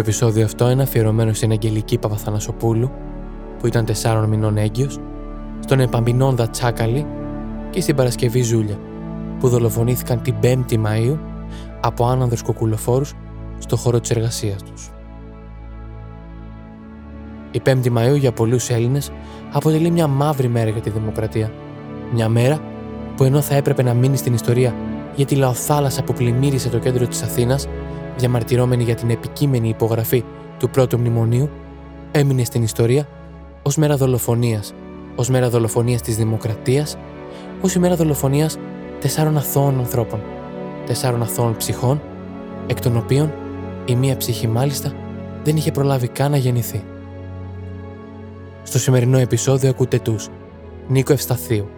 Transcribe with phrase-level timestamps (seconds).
[0.00, 2.90] Το επεισόδιο αυτό είναι αφιερωμένο στην Αγγελική Παπαθανασοπούλου,
[3.58, 4.98] που ήταν 4 μηνών έγκυος,
[5.60, 7.06] στον Επαμπινόνδα Τσάκαλη
[7.70, 8.78] και στην Παρασκευή Ζούλια,
[9.38, 11.18] που δολοφονήθηκαν την 5η Μαΐου
[11.80, 13.14] από άνανδρους κοκκουλοφόρους
[13.58, 14.90] στο χώρο της εργασίας τους.
[17.50, 19.10] Η 5η Μαΐου για πολλούς Έλληνες
[19.52, 21.52] αποτελεί μια μαύρη μέρα για τη δημοκρατία.
[22.12, 22.58] Μια μέρα
[23.16, 24.74] που ενώ θα έπρεπε να μείνει στην ιστορία
[25.14, 27.66] για τη λαοθάλασσα που πλημμύρισε το κέντρο της Αθήνας,
[28.16, 30.24] διαμαρτυρόμενη για την επικείμενη υπογραφή
[30.58, 31.50] του πρώτου μνημονίου,
[32.10, 33.08] έμεινε στην ιστορία
[33.62, 34.74] ως μέρα δολοφονίας,
[35.16, 36.96] ως μέρα δολοφονίας της δημοκρατίας,
[37.60, 38.58] ως η μέρα δολοφονίας
[39.00, 40.20] τεσσάρων αθώων ανθρώπων,
[40.86, 42.00] τεσσάρων αθώων ψυχών,
[42.66, 43.32] εκ των οποίων
[43.84, 44.92] η μία ψυχή μάλιστα
[45.44, 46.82] δεν είχε προλάβει καν να γεννηθεί.
[48.62, 50.28] Στο σημερινό επεισόδιο ακούτε τους
[50.88, 51.68] Νίκο Ευσταθίου,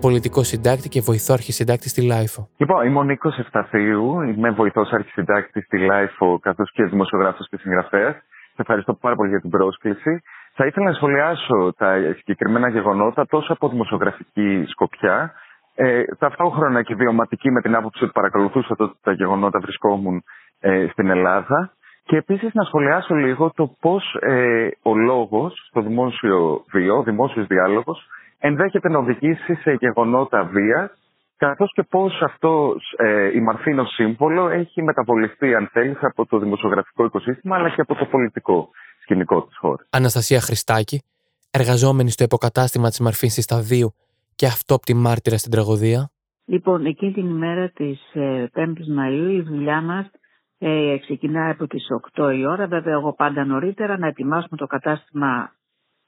[0.00, 2.48] πολιτικό συντάκτη και βοηθό αρχισυντάκτη στη ΛΑΙΦΟ.
[2.56, 8.14] Λοιπόν, είμαι ο Νίκος Ευσταθίου, είμαι βοηθός αρχισυντάκτη στη ΛΑΙΦΟ καθώς και δημοσιογράφος και συγγραφέας.
[8.54, 10.22] Σε ευχαριστώ πάρα πολύ για την πρόσκληση.
[10.54, 15.32] Θα ήθελα να σχολιάσω τα συγκεκριμένα γεγονότα τόσο από δημοσιογραφική σκοπιά,
[15.74, 20.22] ε, ταυτόχρονα και βιωματική με την άποψη ότι παρακολουθούσα τότε τα γεγονότα βρισκόμουν
[20.60, 21.72] ε, στην Ελλάδα
[22.04, 27.46] και επίσης να σχολιάσω λίγο το πώς ε, ο λόγος στο δημόσιο βίο, ο δημόσιος
[27.46, 28.06] διάλογος,
[28.46, 30.90] ενδέχεται να οδηγήσει σε γεγονότα βίας,
[31.36, 37.04] καθώς και πώς αυτό ε, η Μαρφίνο σύμβολο έχει μεταβοληθεί, αν θέλεις, από το δημοσιογραφικό
[37.04, 38.70] οικοσύστημα, αλλά και από το πολιτικό
[39.02, 39.86] σκηνικό της χώρας.
[39.90, 41.02] Αναστασία Χριστάκη,
[41.50, 43.94] εργαζόμενη στο υποκατάστημα της Μαρφής Σταδίου
[44.34, 46.10] και αυτόπτη μάρτυρα στην τραγωδία.
[46.44, 50.10] Λοιπόν, εκείνη την ημέρα της 5ης ε, Μαΐου η δουλειά μας
[50.58, 51.86] ε, ξεκινάει από τις
[52.16, 55.52] 8 η ώρα, βέβαια εγώ πάντα νωρίτερα, να ετοιμάσουμε το κατάστημα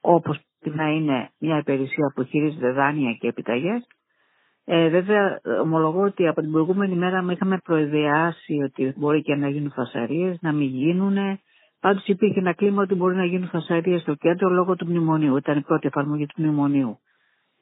[0.00, 3.86] όπως να είναι μια υπηρεσία που χειρίζεται δάνεια και επιταγές.
[4.64, 9.48] Ε, βέβαια, ομολογώ ότι από την προηγούμενη μέρα με είχαμε προειδεάσει ότι μπορεί και να
[9.48, 11.16] γίνουν φασαρίες, να μην γίνουν.
[11.80, 15.36] Πάντως υπήρχε ένα κλίμα ότι μπορεί να γίνουν φασαρίες στο κέντρο λόγω του μνημονίου.
[15.36, 16.98] Ήταν η πρώτη εφαρμογή του μνημονίου.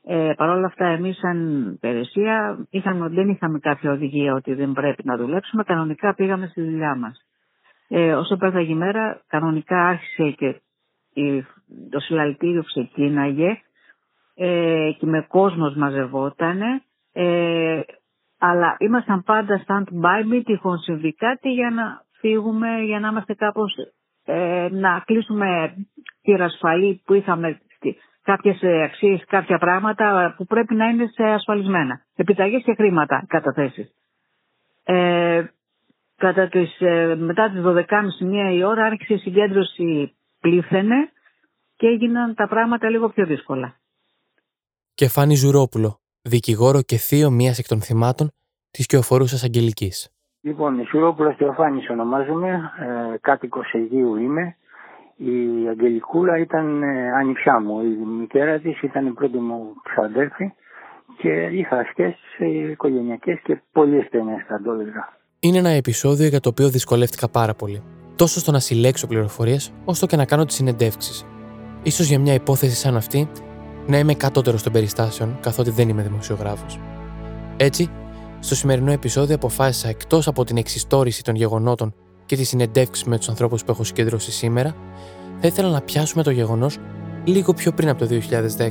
[0.04, 5.02] Ε, Παρ' όλα αυτά, εμείς, σαν υπηρεσία, είχαμε, δεν είχαμε κάποια οδηγία ότι δεν πρέπει
[5.04, 5.62] να δουλέψουμε.
[5.64, 7.26] Κανονικά πήγαμε στη δουλειά μας.
[7.88, 10.60] Ε, όσο πέρασε η μέρα, κανονικά άρχισε και
[11.90, 13.60] το συλλαλητήριο ξεκίναγε
[14.34, 16.60] ε, και με κόσμος μαζευόταν.
[17.12, 17.80] Ε,
[18.38, 23.74] αλλά ήμασταν πάντα stand-by, μη τυχόν συμβεί κάτι για να φύγουμε, για να είμαστε κάπως,
[24.24, 25.74] ε, να κλείσουμε
[26.22, 27.60] τη ασφαλή που είχαμε
[28.26, 32.00] κάποιες ε, αξίες, κάποια πράγματα που πρέπει να είναι σε ασφαλισμένα.
[32.16, 33.90] Επιταγές και χρήματα καταθέσεις.
[34.84, 35.44] Ε,
[36.16, 40.96] κατά τις, ε, μετά τις 12.30 μία η ώρα άρχισε η συγκέντρωση πλήθαινε
[41.76, 43.76] και έγιναν τα πράγματα λίγο πιο δύσκολα.
[44.94, 48.30] Κεφάνη Ζουρόπουλο, δικηγόρο και θείο μίας εκ των θυμάτων
[48.70, 49.92] της Κεωφορούσα Αγγελική.
[50.40, 54.56] Λοιπόν, Ζουρόπουλος Κεοφάνη ονομάζομαι, ε, κάτοικος Αιγείου είμαι.
[55.16, 57.80] Η Αγγελικούλα ήταν ε, ανιψιά μου.
[57.80, 60.52] Η μητέρα της ήταν η πρώτη μου ξαδέρφη
[61.18, 64.72] και είχα σχέσεις οικογενειακές και πολύ στενέ θα το
[65.40, 67.95] Είναι ένα επεισόδιο για το οποίο δυσκολεύτηκα πάρα πολύ.
[68.16, 71.24] Τόσο στο να συλλέξω πληροφορίες, όσο και να κάνω τις συνεντεύξεις.
[71.90, 73.28] σω για μια υπόθεση σαν αυτή
[73.86, 76.78] να είμαι κατώτερο των περιστάσεων, καθότι δεν είμαι δημοσιογράφος.
[77.56, 77.90] Έτσι,
[78.40, 81.94] στο σημερινό επεισόδιο αποφάσισα εκτός από την εξιστόρηση των γεγονότων
[82.26, 84.74] και τη συνεντεύξη με τους ανθρώπους που έχω συγκεντρώσει σήμερα,
[85.40, 86.76] θα ήθελα να πιάσουμε το γεγονός
[87.24, 88.70] λίγο πιο πριν από το 2010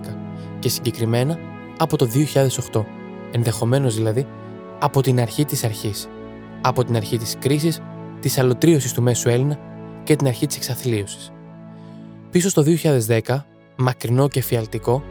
[0.60, 1.38] και συγκεκριμένα
[1.78, 2.08] από το
[2.72, 2.84] 2008,
[3.32, 4.28] ενδεχομένως δηλαδή
[4.80, 6.08] από την αρχή της αρχής.
[6.62, 7.82] Από την αρχή της κρίσης,
[8.26, 9.58] της αλωτρίωσης του μέσου Έλληνα
[10.04, 11.34] και την αρχή της εξαθλίωσης.
[12.32, 13.46] Πίσω στο 2010,
[13.78, 15.04] μακρινό και φιαλτικό,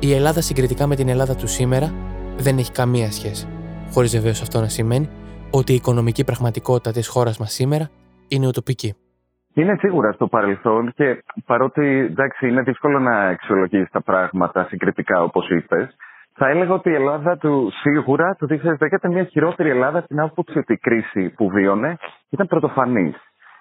[0.00, 1.88] η Ελλάδα συγκριτικά με την Ελλάδα του σήμερα
[2.36, 3.48] δεν έχει καμία σχέση.
[3.92, 5.08] Χωρίς βεβαίως αυτό να σημαίνει
[5.50, 7.90] ότι η οικονομική πραγματικότητα της χώρας μας σήμερα
[8.28, 8.94] είναι ουτοπική.
[9.54, 15.48] Είναι σίγουρα στο παρελθόν και παρότι εντάξει, είναι δύσκολο να αξιολογήσει τα πράγματα συγκριτικά όπως
[15.48, 15.96] είπες,
[16.38, 20.58] θα έλεγα ότι η Ελλάδα του σίγουρα το 2010 ήταν μια χειρότερη Ελλάδα την άποψη
[20.58, 21.96] ότι η κρίση που βίωνε
[22.30, 23.16] ήταν πρωτοφανής.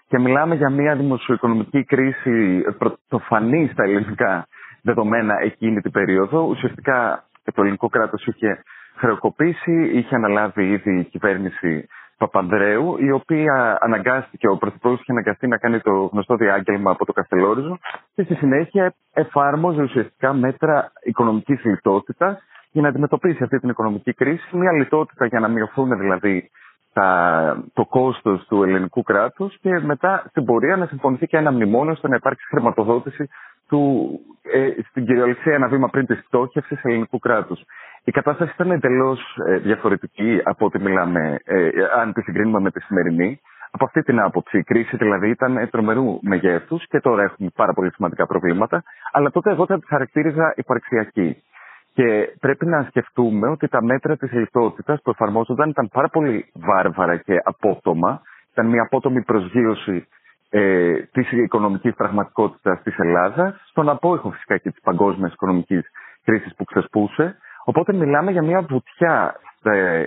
[0.07, 4.47] Και μιλάμε για μια δημοσιοοικονομική κρίση πρωτοφανής στα ελληνικά
[4.81, 6.41] δεδομένα εκείνη την περίοδο.
[6.41, 7.23] Ουσιαστικά
[7.53, 8.63] το ελληνικό κράτος είχε
[8.95, 11.87] χρεοκοπήσει, είχε αναλάβει ήδη η κυβέρνηση
[12.17, 17.13] Παπανδρέου, η οποία αναγκάστηκε, ο Πρωθυπουργός είχε αναγκαστεί να κάνει το γνωστό διάγγελμα από το
[17.13, 17.77] Καστελόριζο
[18.15, 22.43] και στη συνέχεια εφάρμοζε ουσιαστικά μέτρα οικονομικής λιτότητας
[22.75, 24.57] για να αντιμετωπίσει αυτή την οικονομική κρίση.
[24.57, 26.49] Μια λιτότητα για να μειωθούν δηλαδή
[26.93, 31.91] τα, το κόστος του ελληνικού κράτους και μετά στην πορεία να συμφωνηθεί και ένα μνημόνιο
[31.91, 33.29] ώστε να υπάρξει χρηματοδότηση
[33.69, 34.09] του,
[34.53, 37.61] ε, στην κυριολεξία ένα βήμα πριν της πτώχευσης ελληνικού κράτους.
[38.03, 41.69] Η κατάσταση ήταν εντελώς ε, διαφορετική από ό,τι μιλάμε, ε,
[41.99, 43.41] αν τη συγκρίνουμε με τη σημερινή.
[43.71, 47.91] Από αυτή την άποψη, η κρίση δηλαδή ήταν τρομερού μεγέθους και τώρα έχουμε πάρα πολύ
[47.91, 51.43] σημαντικά προβλήματα, αλλά τότε εγώ θα τη χαρακτήριζα υπαρξιακή.
[51.95, 57.17] Και πρέπει να σκεφτούμε ότι τα μέτρα της λιτότητα που εφαρμόζονταν ήταν πάρα πολύ βάρβαρα
[57.17, 58.21] και απότομα.
[58.51, 60.07] Ήταν μια απότομη προσγείωση
[60.49, 65.81] ε, της οικονομικής πραγματικότητας της Ελλάδας, στον απόϊχο φυσικά και τη παγκόσμια οικονομική
[66.23, 67.37] κρίση που ξεσπούσε.
[67.63, 70.03] Οπότε μιλάμε για μια βουτιά ε,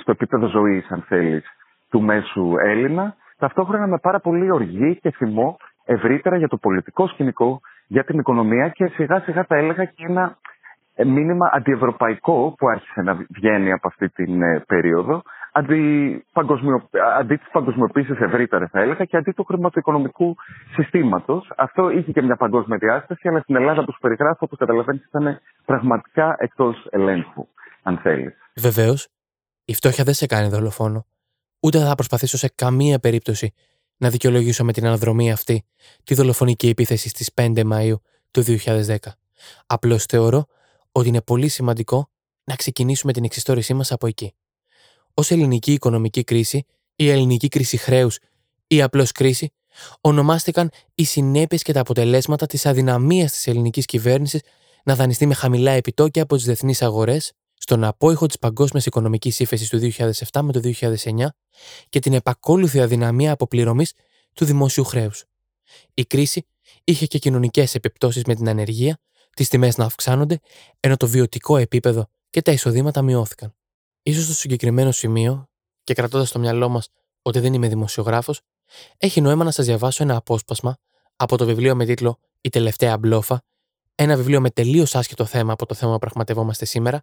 [0.00, 1.44] στο επίπεδο ζωής, αν θέλεις,
[1.90, 7.60] του μέσου Έλληνα, ταυτόχρονα με πάρα πολύ οργή και θυμό ευρύτερα για το πολιτικό σκηνικό,
[7.86, 10.55] για την οικονομία και σιγά σιγά θα έλεγα και ένα ε,
[11.04, 15.22] μήνυμα αντιευρωπαϊκό που άρχισε να βγαίνει από αυτή την ε, περίοδο,
[15.52, 15.80] αντί,
[16.32, 16.88] παγκοσμιο,
[17.18, 20.36] αντί της παγκοσμιοποίησης ευρύτερα θα έλεγα και αντί του χρηματοοικονομικού
[20.74, 21.52] συστήματος.
[21.56, 25.40] Αυτό είχε και μια παγκόσμια διάσταση, αλλά στην Ελλάδα που σου περιγράφω, όπως καταλαβαίνεις, ήταν
[25.64, 27.46] πραγματικά εκτός ελέγχου,
[27.82, 28.34] αν θέλεις.
[28.56, 29.08] Βεβαίως,
[29.64, 31.06] η φτώχεια δεν σε κάνει δολοφόνο.
[31.60, 33.54] Ούτε θα προσπαθήσω σε καμία περίπτωση
[33.96, 35.64] να δικαιολογήσω με την αναδρομή αυτή
[36.04, 37.94] τη δολοφονική επίθεση στις 5 Μαΐου
[38.30, 38.96] του 2010.
[39.66, 40.46] Απλώς θεωρώ
[40.98, 42.08] ότι είναι πολύ σημαντικό
[42.44, 44.34] να ξεκινήσουμε την εξιστόρησή μας από εκεί.
[45.14, 46.66] Ω ελληνική οικονομική κρίση,
[46.96, 48.18] η ελληνική κρίση χρέους
[48.66, 49.52] ή απλώς κρίση,
[50.00, 54.40] ονομάστηκαν οι συνέπειες και τα αποτελέσματα της αδυναμίας της ελληνικής κυβέρνησης
[54.84, 59.68] να δανειστεί με χαμηλά επιτόκια από τις διεθνείς αγορές στον απόϊχο της παγκόσμιας οικονομικής ύφεσης
[59.68, 61.26] του 2007 με το 2009
[61.88, 63.92] και την επακόλουθη αδυναμία αποπληρωμής
[64.32, 65.24] του δημόσιου χρέους.
[65.94, 66.46] Η κρίση
[66.84, 68.98] είχε και κοινωνικές επιπτώσεις με την ανεργία,
[69.36, 70.38] τις τιμές να αυξάνονται,
[70.80, 73.54] ενώ το βιωτικό επίπεδο και τα εισοδήματα μειώθηκαν.
[74.12, 75.48] σω στο συγκεκριμένο σημείο,
[75.84, 76.88] και κρατώντας στο μυαλό μας
[77.22, 78.40] ότι δεν είμαι δημοσιογράφος,
[78.96, 80.76] έχει νόημα να σας διαβάσω ένα απόσπασμα
[81.16, 83.42] από το βιβλίο με τίτλο Η τελευταία μπλόφα
[83.94, 87.02] ένα βιβλίο με τελείως άσχετο θέμα από το θέμα που πραγματευόμαστε σήμερα,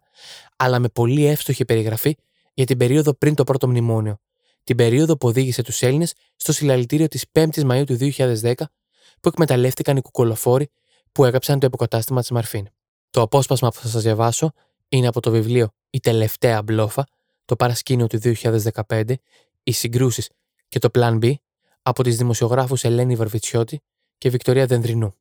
[0.56, 2.16] αλλά με πολύ εύστοχη περιγραφή
[2.54, 4.18] για την περίοδο πριν το πρώτο μνημόνιο.
[4.64, 8.52] Την περίοδο που οδήγησε τους Έλληνες στο συλλαλητήριο της 5η Μαου του 2010,
[9.20, 10.70] που εκμεταλλεύτηκαν οι κουκολοφόροι
[11.14, 12.68] που έγραψαν το υποκατάστημα της Μαρφίν.
[13.10, 14.52] Το απόσπασμα που θα σας διαβάσω
[14.88, 17.06] είναι από το βιβλίο Η τελευταία μπλόφα,
[17.44, 19.14] το παρασκήνιο του 2015,
[19.62, 20.30] Οι συγκρούσεις
[20.68, 21.34] και το Plan B
[21.82, 23.82] από τις δημοσιογράφους Ελένη Βαρβιτσιώτη
[24.18, 25.14] και Βικτωρία Δενδρινού.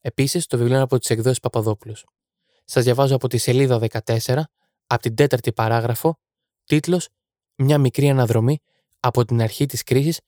[0.00, 1.94] Επίσης, το βιβλίο είναι από τις εκδόσεις Παπαδόπουλου.
[2.64, 4.42] Σας διαβάζω από τη σελίδα 14,
[4.86, 6.18] από την τέταρτη παράγραφο,
[6.64, 7.08] τίτλος
[7.56, 8.58] Μια μικρή αναδρομή
[9.00, 10.20] από την αρχή της κρίσης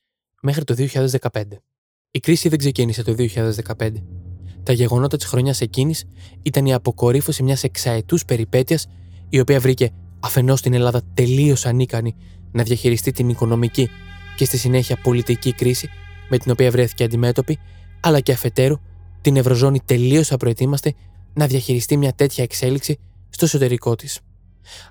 [0.42, 1.62] μέχρι το 2015.
[2.10, 4.25] Η κρίση δεν ξεκίνησε το 2015.
[4.66, 6.04] Τα γεγονότα της χρονιάς εκείνης
[6.42, 8.86] ήταν η αποκορύφωση μιας εξαετούς περιπέτειας,
[9.28, 9.90] η οποία βρήκε
[10.20, 12.14] αφενός την Ελλάδα τελείως ανίκανη
[12.52, 13.90] να διαχειριστεί την οικονομική
[14.36, 15.88] και στη συνέχεια πολιτική κρίση
[16.28, 17.58] με την οποία βρέθηκε αντιμέτωπη,
[18.00, 18.76] αλλά και αφετέρου
[19.20, 20.94] την Ευρωζώνη τελείως απροετοίμαστε
[21.34, 22.98] να διαχειριστεί μια τέτοια εξέλιξη
[23.28, 24.20] στο εσωτερικό της.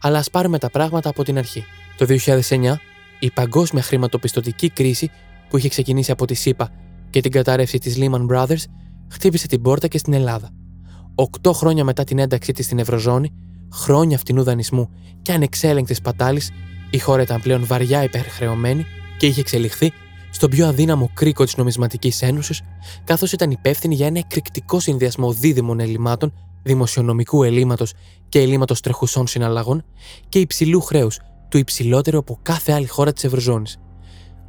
[0.02, 1.64] Αλλά ας πάρουμε τα πράγματα από την αρχή.
[1.98, 2.76] Το 2009,
[3.20, 5.12] η παγκόσμια χρηματοπιστωτική κρίση
[5.50, 6.72] που είχε ξεκινήσει από τη ΣΥΠΑ
[7.10, 8.64] και την κατάρρευση της Lehman Brothers
[9.16, 10.50] χτύπησε την πόρτα και στην Ελλάδα.
[11.16, 13.34] Οκτώ χρόνια μετά την ένταξή της στην Ευρωζώνη,
[13.74, 14.90] χρόνια φτηνού δανεισμού
[15.22, 16.52] και ανεξέλεγκτης πατάλης,
[16.90, 18.86] η χώρα ήταν πλέον βαριά υπερχρεωμένη
[19.18, 19.92] και είχε εξελιχθεί
[20.32, 22.62] στον πιο αδύναμο κρίκο της Νομισματικής Ένωσης,
[23.04, 27.94] καθώς ήταν υπεύθυνη για ένα εκρηκτικό συνδυασμό δίδυμων ελλημάτων, δημοσιονομικού ελλείμματος
[28.30, 29.86] και ελλείμματος τρεχουσών συναλλαγών
[30.30, 31.20] και υψηλού χρέους,
[31.50, 33.78] του υψηλότερου από κάθε άλλη χώρα της Ευρωζώνης.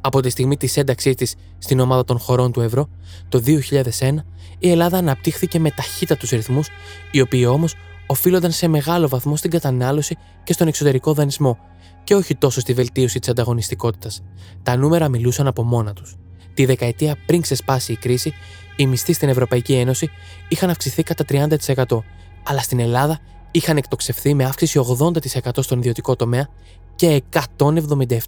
[0.07, 2.89] Από τη στιγμή της ένταξής της στην ομάδα των χωρών του ευρώ,
[3.29, 4.23] το 2001,
[4.59, 6.67] η Ελλάδα αναπτύχθηκε με ταχύτατου ρυθμούς,
[7.11, 7.75] οι οποίοι όμως
[8.07, 11.57] οφείλονταν σε μεγάλο βαθμό στην κατανάλωση και στον εξωτερικό δανεισμό,
[12.03, 14.23] και όχι τόσο στη βελτίωση της ανταγωνιστικότητας.
[14.63, 16.15] Τα νούμερα μιλούσαν από μόνα τους.
[16.53, 18.33] Τη δεκαετία πριν ξεσπάσει η κρίση,
[18.75, 20.09] οι μισθοί στην Ευρωπαϊκή Ένωση
[20.47, 22.03] είχαν αυξηθεί κατά 30%,
[22.43, 23.19] αλλά στην Ελλάδα
[23.51, 26.47] είχαν εκτοξευθεί με αύξηση 80% στον ιδιωτικό τομέα
[26.95, 27.23] και
[27.57, 28.27] 177%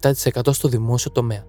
[0.50, 1.44] στο δημόσιο τομέα.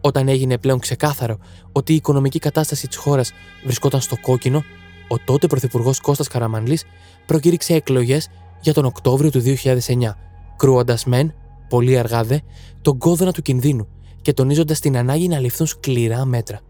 [0.00, 1.38] Όταν έγινε πλέον ξεκάθαρο
[1.72, 3.32] ότι η οικονομική κατάσταση της χώρας
[3.64, 4.64] βρισκόταν στο κόκκινο,
[5.08, 6.84] ο τότε Πρωθυπουργός Κώστας Καραμανλής
[7.26, 8.28] προκήρυξε εκλογές
[8.60, 10.16] για τον Οκτώβριο του 2009,
[10.56, 11.34] κρούοντας μεν
[11.68, 12.38] πολύ αργά δε,
[12.82, 13.88] τον κόδωνα του κινδύνου
[14.22, 16.60] και τονίζοντας την ανάγκη να ληφθούν σκληρά μέτρα.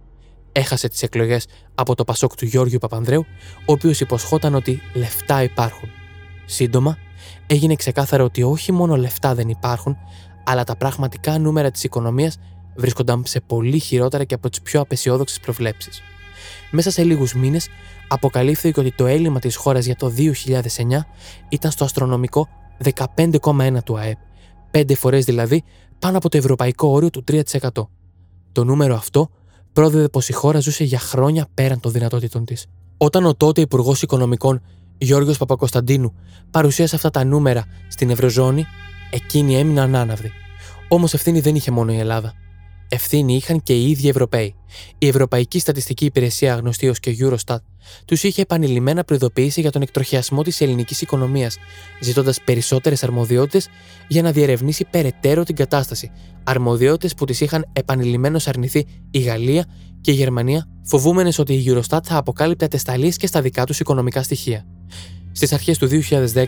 [0.52, 3.24] Έχασε τις εκλογές από το Πασόκ του Γιώργιου Παπανδρέου,
[3.66, 5.88] ο οποίος υποσχόταν ότι λεφτά υπάρχουν.
[6.44, 6.98] Σύντομα,
[7.46, 9.96] έγινε ξεκάθαρο ότι όχι μόνο λεφτά δεν υπάρχουν,
[10.44, 12.38] αλλά τα πραγματικά νούμερα της οικονομίας
[12.78, 16.02] βρίσκονταν σε πολύ χειρότερα και από τις πιο απεσιόδοξες προβλέψεις.
[16.70, 17.68] Μέσα σε λίγους μήνες,
[18.08, 21.06] αποκαλύφθηκε ότι το έλλειμμα της χώρας για το 2009
[21.48, 22.48] ήταν στο αστρονομικό
[23.16, 24.18] 15,1 του ΑΕΠ
[24.70, 25.62] πέντε φορές δηλαδή
[25.98, 27.42] πάνω από το ευρωπαϊκό όριο του 3%.
[28.52, 29.28] Το νούμερο αυτό
[29.72, 32.66] πρόδιδε πως η χώρα ζούσε για χρόνια πέραν των δυνατότητων της.
[32.96, 34.62] Όταν ο τότε Υπουργός Οικονομικών
[34.98, 36.14] Γιώργος Παπακοσταντίνου
[36.50, 38.66] παρουσίασε αυτά τα νούμερα στην Ευρωζώνη,
[39.10, 40.32] εκείνοι έμειναν άναυδοι.
[40.88, 42.32] Όμως ευθύνη δεν είχε μόνο η Ελλάδα.
[42.88, 44.54] Ευθύνη είχαν και οι ίδιοι Ευρωπαίοι.
[44.98, 47.58] Η Ευρωπαϊκή Στατιστική Υπηρεσία, γνωστή ως και Eurostat,
[48.04, 51.56] τους είχε επανειλημμένα προειδοποιήσει για τον εκτροχιασμό της ελληνικής οικονομίας,
[52.00, 53.68] ζητώντας περισσότερες αρμοδιότητες
[54.08, 56.10] για να διερευνήσει περαιτέρω την κατάσταση.
[56.44, 59.66] Αρμοδιότητες που τις είχαν επανειλημμένως αρνηθεί η Γαλλία
[60.00, 64.22] και η Γερμανία, φοβούμενες ότι η Eurostat θα αποκάλυπτε ατεσταλίες και στα δικά τους οικονομικά
[64.22, 64.64] στοιχεία.
[65.38, 65.88] Στις αρχές του
[66.34, 66.44] 2010,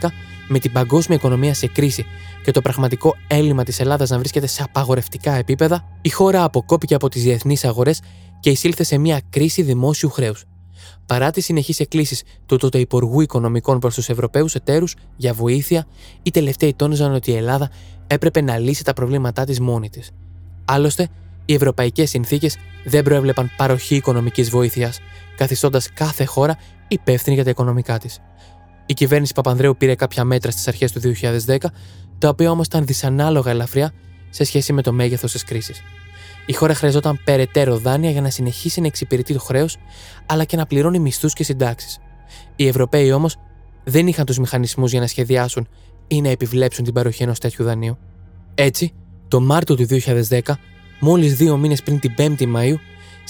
[0.48, 2.06] με την παγκόσμια οικονομία σε κρίση
[2.44, 7.08] και το πραγματικό έλλειμμα της Ελλάδας να βρίσκεται σε απαγορευτικά επίπεδα, η χώρα αποκόπηκε από
[7.08, 8.00] τις διεθνείς αγορές
[8.40, 10.44] και εισήλθε σε μια κρίση δημόσιου χρέους.
[11.06, 15.86] Παρά τις συνεχείς εκκλήσεις του τότε Υπουργού Οικονομικών προς τους Ευρωπαίους εταίρους για βοήθεια,
[16.22, 17.70] οι τελευταίοι τόνιζαν ότι η Ελλάδα
[18.06, 20.10] έπρεπε να λύσει τα προβλήματά της μόνη της.
[20.64, 21.08] Άλλωστε,
[21.44, 24.98] οι ευρωπαϊκές συνθήκες δεν προέβλεπαν παροχή οικονομικής βοήθειας,
[25.36, 28.20] καθιστώντας κάθε χώρα υπεύθυνη για τα οικονομικά της.
[28.90, 31.00] Η κυβέρνηση Παπανδρέου πήρε κάποια μέτρα στις αρχές του
[31.46, 31.56] 2010,
[32.18, 33.92] τα οποία όμως ήταν δυσανάλογα ελαφριά
[34.30, 35.82] σε σχέση με το μέγεθος της κρίσης.
[36.46, 39.76] Η χώρα χρειαζόταν περαιτέρω δάνεια για να συνεχίσει να εξυπηρετεί το χρέος,
[40.26, 41.98] αλλά και να πληρώνει μισθούς και συντάξεις.
[42.56, 43.36] Οι Ευρωπαίοι όμως
[43.84, 45.68] δεν είχαν τους μηχανισμούς για να σχεδιάσουν
[46.06, 47.98] ή να επιβλέψουν την παροχή ενός τέτοιου δανείου.
[48.54, 48.92] Έτσι,
[49.28, 50.58] το Μάρτιο του 2010,
[51.00, 52.78] μόλις δύο μήνες πριν την 5η Μαου,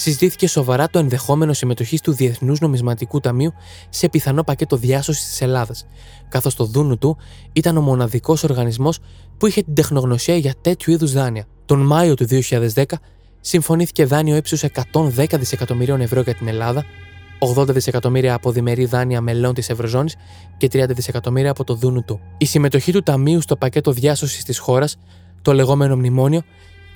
[0.00, 3.52] συζητήθηκε σοβαρά το ενδεχόμενο συμμετοχής του Διεθνούς Νομισματικού Ταμείου
[3.88, 5.86] σε πιθανό πακέτο διάσωσης της Ελλάδας,
[6.28, 7.16] καθώς το δούνου του
[7.52, 8.98] ήταν ο μοναδικός οργανισμός
[9.38, 11.44] που είχε την τεχνογνωσία για τέτοιου είδους δάνεια.
[11.64, 12.84] Τον Μάιο του 2010
[13.40, 16.84] συμφωνήθηκε δάνειο ύψους 110 δισεκατομμυρίων ευρώ για την Ελλάδα,
[17.56, 20.16] 80 δισεκατομμύρια από διμερή δάνεια μελών της Ευρωζώνης
[20.56, 22.20] και 30 δισεκατομμύρια από το δούνου του.
[22.38, 24.96] Η συμμετοχή του Ταμείου στο πακέτο διάσωσης της χώρας,
[25.42, 26.42] το λεγόμενο μνημόνιο,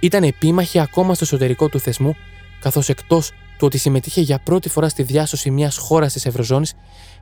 [0.00, 2.16] ήταν επίμαχη ακόμα στο εσωτερικό του θεσμού
[2.64, 6.72] καθώς εκτός του ότι συμμετείχε για πρώτη φορά στη διάσωση μιας χώρας της Ευρωζώνης,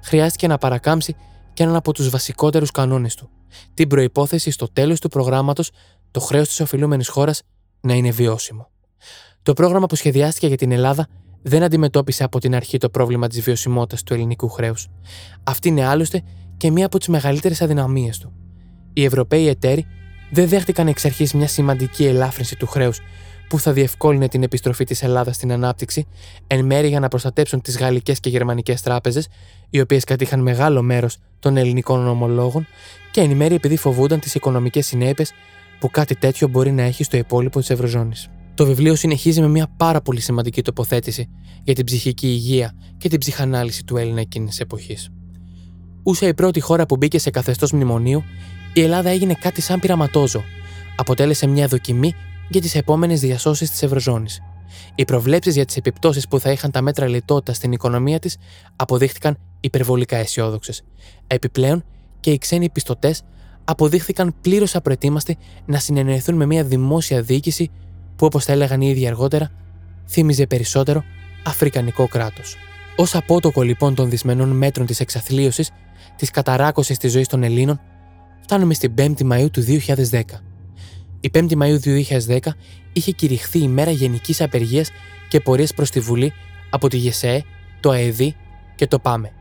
[0.02, 1.16] χρειάστηκε να παρακάμψει
[1.52, 3.30] και έναν από τους βασικότερους κανόνες του.
[3.74, 5.70] Την προπόθεση στο τέλος του προγράμματος
[6.10, 7.42] το χρέος της οφειλούμενης χώρας
[7.80, 8.70] να είναι βιώσιμο.
[9.42, 11.06] Το πρόγραμμα που σχεδιάστηκε για την Ελλάδα
[11.42, 14.88] δεν αντιμετώπισε από την αρχή το πρόβλημα της βιωσιμότητας του ελληνικού χρέους.
[15.42, 16.22] Αυτή είναι άλλωστε
[16.56, 18.32] και μία από τις μεγαλύτερες αδυναμίες του.
[18.92, 19.86] Οι Ευρωπαίοι εταίροι
[20.30, 23.00] δεν δέχτηκαν εξ αρχής μια σημαντική ελάφρυνση του χρέους
[23.52, 26.06] που θα διευκόλυνε την επιστροφή της Ελλάδας στην ανάπτυξη,
[26.46, 29.28] εν μέρει για να προστατέψουν τις γαλλικές και γερμανικές τράπεζες,
[29.70, 32.66] οι οποίες κατήχαν μεγάλο μέρος των ελληνικών ομολόγων,
[33.10, 35.32] και εν μέρει επειδή φοβούνταν τις οικονομικές συνέπειες
[35.78, 38.28] που κάτι τέτοιο μπορεί να έχει στο υπόλοιπο της Ευρωζώνης.
[38.54, 41.28] Το βιβλίο συνεχίζει με μια πάρα πολύ σημαντική τοποθέτηση
[41.64, 45.08] για την ψυχική υγεία και την ψυχανάλυση του Έλληνα εκείνης εποχής.
[46.02, 48.24] Ούσα η πρώτη χώρα που μπήκε σε καθεστώς μνημονίου,
[48.72, 50.44] η Ελλάδα έγινε κάτι σαν πειραματόζω.
[50.96, 52.14] Αποτέλεσε μια δοκιμή
[52.52, 54.40] για τις επόμενες διασώσεις της Ευρωζώνης.
[54.94, 58.36] Οι προβλέψεις για τις επιπτώσεις που θα είχαν τα μέτρα λιτότητας στην οικονομία της
[58.76, 60.84] αποδείχθηκαν υπερβολικά αισιόδοξες.
[61.26, 61.84] Επιπλέον,
[62.20, 63.22] και οι ξένοι πιστωτές
[63.64, 67.70] αποδείχθηκαν πλήρως απροετοίμαστοι να συνεννοηθούν με μια δημόσια διοίκηση
[68.16, 69.50] που, όπως τα έλεγαν οι ίδιοι αργότερα,
[70.08, 71.04] θύμιζε περισσότερο
[71.44, 72.56] Αφρικανικό κράτος.
[72.96, 75.70] Ω απότοκο λοιπόν των δυσμενών μέτρων της εξαθλίωσης,
[76.16, 77.80] της καταράκωσης της ζωής των Ελλήνων,
[78.40, 80.42] φτάνουμε στην 5η Μαου του 2010.
[81.24, 81.80] Η 5η Μαου
[82.26, 82.38] 2010
[82.92, 84.90] είχε κηρυχθεί η μέρα γενικής απεργίας
[85.28, 86.32] και πορείας προς τη Βουλή
[86.70, 87.42] από τη ΓΕΣΕΕ,
[87.80, 88.20] το ΑΕΔ
[88.74, 89.32] και το ΠΑΜΕ.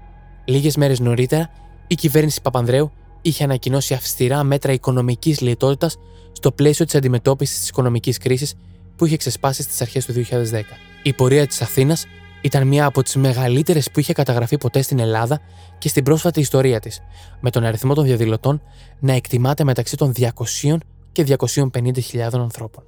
[0.46, 1.50] Λίγες μέρες νωρίτερα,
[1.88, 5.98] η κυβέρνηση Παπανδρέου είχε ανακοινώσει αυστηρά μέτρα οικονομικής λιτότητας
[6.32, 8.54] στο πλαίσιο της αντιμετώπισης της οικονομικής κρίσης
[8.96, 10.62] που είχε ξεσπάσει στις αρχές του 2010.
[11.04, 12.06] Η πορεία της Αθήνας
[12.42, 15.40] ήταν μία από τις μεγαλύτερες που είχε καταγραφεί ποτέ στην Ελλάδα
[15.78, 17.00] και στην πρόσφατη ιστορία της,
[17.40, 18.62] με τον αριθμό των διαδηλωτών
[19.00, 20.78] να εκτιμάται μεταξύ των 200
[21.12, 22.84] και 250.000 ανθρώπων.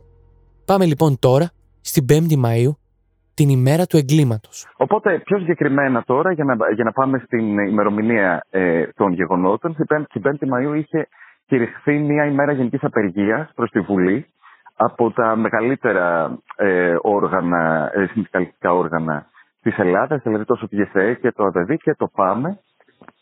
[0.66, 1.52] Πάμε λοιπόν τώρα
[1.82, 2.74] στην 5η Μαΐου,
[3.34, 4.68] την ημέρα του εγκλήματος.
[4.78, 10.22] Οπότε πιο συγκεκριμένα τώρα, για να, για να πάμε στην ημερομηνία ε, των γεγονότων, την
[10.24, 11.08] 5η Μαΐου είχε
[11.46, 14.28] κηρυχθεί μια ημέρα γενικής απεργίας προς τη Βουλή
[14.76, 19.26] από τα μεγαλύτερα ε, όργανα, ε, συνδικαλιστικά όργανα
[19.62, 22.60] της Ελλάδας, δηλαδή τόσο τη ΓΕΣΕ και το ΑΔΔ και το ΠΑΜΕ.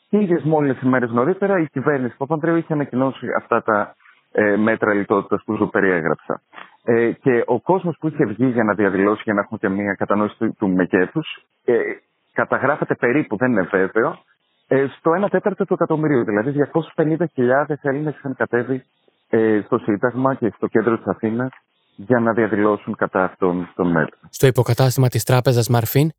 [0.10, 3.96] Και ίδιες μόλις ημέρες νωρίτερα η κυβέρνηση Παπανδρέου είχε ανακοινώσει αυτά τα
[4.32, 6.42] ε, μέτρα λιτότητας που σου περιέγραψα.
[6.84, 9.94] Ε, και ο κόσμος που είχε βγει για να διαδηλώσει, για να έχουμε και μια
[9.94, 11.74] κατανόηση του, του μεγέθους, ε,
[12.34, 14.20] καταγράφεται περίπου, δεν είναι βέβαιο,
[14.68, 16.24] ε, στο 1 τέταρτο του εκατομμυρίου.
[16.24, 18.84] Δηλαδή 250.000 Έλληνες είχαν κατέβει
[19.30, 21.52] ε, στο Σύνταγμα και στο κέντρο της Αθήνας
[21.96, 24.20] για να διαδηλώσουν κατά αυτών των μέτρων.
[24.30, 26.12] Στο υποκατάστημα της τράπεζας Μαρφίν,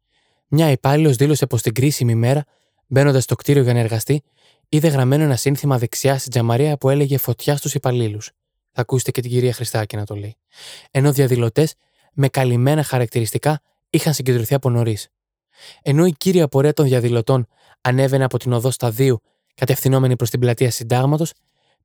[0.49, 2.45] μια υπάλληλος δήλωσε πως την κρίσιμη μέρα,
[2.88, 4.23] μπαίνοντας στο κτίριο για να εργαστεί,
[4.72, 8.30] είδε γραμμένο ένα σύνθημα δεξιά στην τζαμαρία που έλεγε Φωτιά στους υπαλλήλους.
[8.72, 10.36] Θα ακούσετε και την κυρία Χριστάκη να το λέει.
[10.90, 11.74] Ενώ διαδηλωτές
[12.12, 15.08] με καλυμμένα χαρακτηριστικά είχαν συγκεντρωθεί από νωρίς.
[15.82, 17.46] Ενώ η κύρια πορεία των διαδηλωτών
[17.80, 19.22] ανέβαινε από την οδό Σταδίου
[19.54, 21.32] κατευθυνόμενη προς την πλατεία Συντάγματος,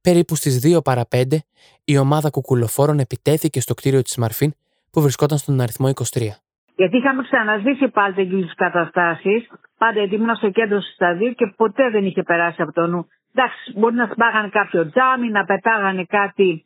[0.01, 1.37] περίπου στις 2 παρα 5
[1.83, 4.53] η ομάδα κουκουλοφόρων επιτέθηκε στο κτίριο της Μαρφίν
[4.89, 6.29] που βρισκόταν στον αριθμό 23.
[6.77, 9.47] Γιατί είχαμε ξαναζήσει πάλι τέτοιε καταστάσει.
[9.77, 13.07] Πάντα ήμουν στο κέντρο του σταδίου και ποτέ δεν είχε περάσει από το νου.
[13.33, 16.65] Εντάξει, μπορεί να σπάγανε κάποιο τζάμι, να πετάγανε κάτι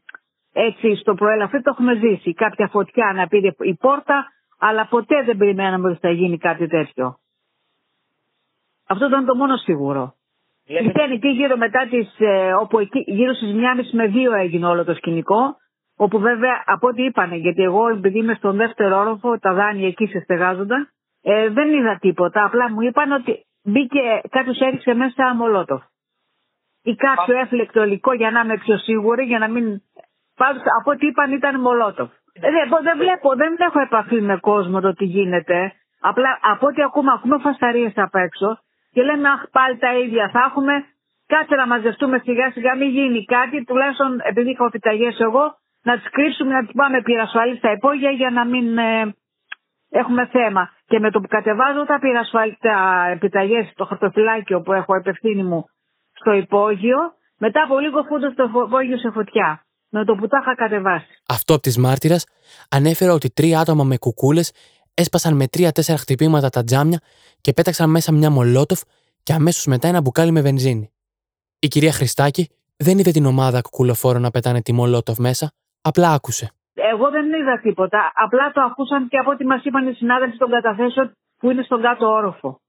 [0.54, 2.34] έτσι στο προέλαφρύ, το έχουμε ζήσει.
[2.34, 4.26] Κάποια φωτιά να πήρε η πόρτα,
[4.60, 7.18] αλλά ποτέ δεν περιμέναμε ότι θα γίνει κάτι τέτοιο.
[8.88, 10.14] Αυτό ήταν το μόνο σίγουρο.
[10.66, 14.84] Ήταν εκεί γύρω μετά τις, ε, όπου εκεί, γύρω στις 1.30 με 2 έγινε όλο
[14.84, 15.56] το σκηνικό,
[16.04, 20.06] όπου βέβαια από ό,τι είπανε, γιατί εγώ επειδή είμαι στον δεύτερο όροφο, τα δάνεια εκεί
[20.06, 20.90] σε στεγάζονταν,
[21.22, 22.46] ε, δεν είδα τίποτα.
[22.46, 25.82] Απλά μου είπαν ότι μπήκε, κάποιος έριξε μέσα μολότοφ.
[26.84, 29.82] Ή κάποιο έφλεκτο υλικό για να είμαι πιο σίγουρη, για να μην.
[30.36, 32.10] Πάντως, από ό,τι είπαν ήταν μολότοφ.
[32.34, 35.74] Ε, δεν, δεν βλέπω, δεν έχω επαφή με κόσμο το τι γίνεται.
[36.00, 38.60] Απλά από ό,τι ακούμε, ακούμε φασαρίες απ' έξω
[38.92, 40.74] και λέμε αχ πάλι τα ίδια θα έχουμε.
[41.28, 46.10] Κάτσε να μαζευτούμε σιγά σιγά, μην γίνει κάτι, τουλάχιστον επειδή είχα επιταγέ εγώ, να τις
[46.10, 49.16] κρύψουμε, να τις πάμε πυρασφαλής στα υπόγεια για να μην ε,
[49.90, 50.70] έχουμε θέμα.
[50.86, 55.66] Και με το που κατεβάζω τα πυρασφαλή, τα επιταγές στο χαρτοφυλάκιο που έχω επευθύνη μου
[56.12, 56.98] στο υπόγειο,
[57.38, 59.66] μετά από λίγο φούντο το υπόγειο σε φωτιά.
[59.94, 61.08] Με το που τα είχα κατεβάσει.
[61.28, 62.26] Αυτό από της μάρτυρας
[62.70, 64.54] ανέφερε ότι τρία άτομα με κουκούλες
[64.94, 67.00] έσπασαν με τρία-τέσσερα χτυπήματα τα τζάμια
[67.42, 68.82] και πέταξαν μέσα μια μολότοφ
[69.24, 70.92] και αμέσως μετά ένα μπουκάλι με βενζίνη.
[71.60, 76.52] Η κυρία Χριστάκη δεν είδε την ομάδα κουκουλοφόρων να πετάνε τη μολότοφ μέσα, απλά άκουσε.
[76.74, 78.12] Εγώ δεν είδα τίποτα.
[78.16, 81.82] Απλά το ακούσαν και από ό,τι μας είπαν οι συνάδελφοι των καταθέσεων που είναι στον
[81.82, 82.60] κάτω όροφο.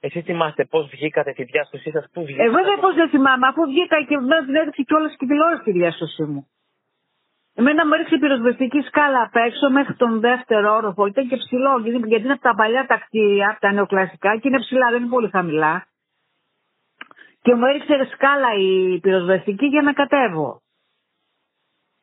[0.00, 3.62] Εσείς θυμάστε πώς βγήκατε τη διάσωσή σας, πού βγήκατε; Εγώ δεν πώς δεν θυμάμαι, αφού
[3.62, 6.48] βγήκα και την έδειξε κιόλας και τηλεόραση τη διάσωσή μου.
[7.54, 11.06] Εμένα μου έριξε πυροσβεστική σκάλα απ' έξω μέχρι τον δεύτερο όροφο.
[11.06, 14.58] Ήταν και ψηλό, γιατί είναι από τα παλιά τα κτίρια, από τα νεοκλασικά και είναι
[14.58, 15.86] ψηλά, δεν είναι πολύ χαμηλά.
[17.42, 20.62] Και μου έριξε σκάλα η πυροσβεστική για να κατέβω.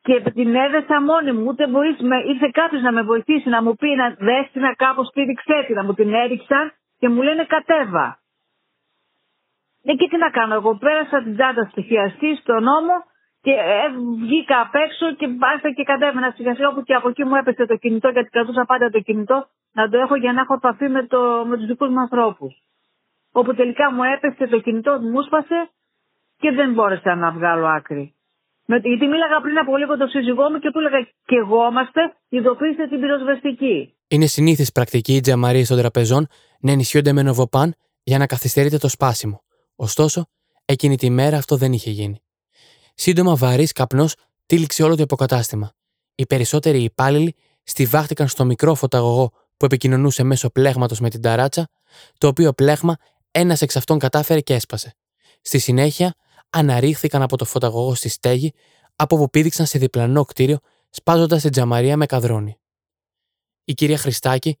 [0.06, 3.74] Και την έδεσα μόνη μου, ούτε μπορείς, με, ήρθε κάποιος να με βοηθήσει, να μου
[3.74, 8.18] πει να δέσει να κάπως πήδηξέ τη, να μου την έριξαν και μου λένε κατέβα.
[9.84, 12.94] Ε, και τι να κάνω, εγώ πέρασα την τσάντα στοιχειαστή στον νόμο
[13.40, 13.86] και ε,
[14.20, 17.66] βγήκα απ' έξω και άρχισα και κατέβαινα σιγά σιγά όπου και από εκεί μου έπεσε
[17.66, 21.06] το κινητό γιατί κρατούσα πάντα το κινητό να το έχω για να έχω επαφή με,
[21.06, 22.54] το, με τους δικούς μου ανθρώπους.
[23.32, 25.68] Όπου τελικά μου έπεσε το κινητό, μου σπάσε
[26.38, 28.15] και δεν μπόρεσα να βγάλω άκρη.
[28.68, 32.00] Με, γιατί μίλαγα πριν από λίγο το σύζυγό μου και του έλεγα και εγώ είμαστε,
[32.28, 33.94] ειδοποιήστε την πυροσβεστική.
[34.08, 36.26] Είναι συνήθις πρακτική οι τζαμαρίε των τραπεζών
[36.60, 39.42] να ενισχύονται με νοβοπάν για να καθυστερείται το σπάσιμο.
[39.76, 40.26] Ωστόσο,
[40.64, 42.22] εκείνη τη μέρα αυτό δεν είχε γίνει.
[42.94, 44.14] Σύντομα, βαρύς καπνός
[44.46, 45.72] τύλιξε όλο το υποκατάστημα.
[46.14, 51.68] Οι περισσότεροι υπάλληλοι στηβάχτηκαν στο μικρό φωταγωγό που επικοινωνούσε μέσω πλέγματος με την ταράτσα,
[52.18, 52.96] το οποίο πλέγμα
[53.30, 54.94] ένας εξ αυτών κατάφερε και έσπασε.
[55.40, 56.14] Στη συνέχεια,
[56.50, 58.54] αναρρίχθηκαν από το φωταγωγό στη στέγη,
[58.96, 60.58] από όπου πήδηξαν σε διπλανό κτίριο,
[60.90, 62.58] σπάζοντας την τζαμαρία με καδρόνι.
[63.64, 64.58] Η κυρία Χριστάκη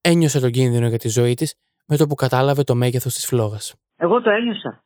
[0.00, 1.54] ένιωσε τον κίνδυνο για τη ζωή της
[1.86, 3.74] με το που κατάλαβε το μέγεθος της φλόγας.
[3.96, 4.84] Εγώ το ένιωσα.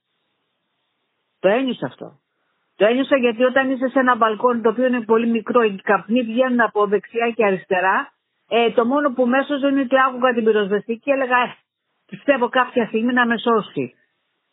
[1.38, 2.20] Το ένιωσα αυτό.
[2.76, 6.22] Το ένιωσα γιατί όταν είσαι σε ένα μπαλκόνι το οποίο είναι πολύ μικρό, οι καπνοί
[6.22, 8.12] βγαίνουν από δεξιά και αριστερά,
[8.48, 11.56] ε, το μόνο που μέσω είναι ότι άκουγα την πυροσβεστική και έλεγα ε,
[12.06, 13.94] πιστεύω κάποια στιγμή να με σώσει.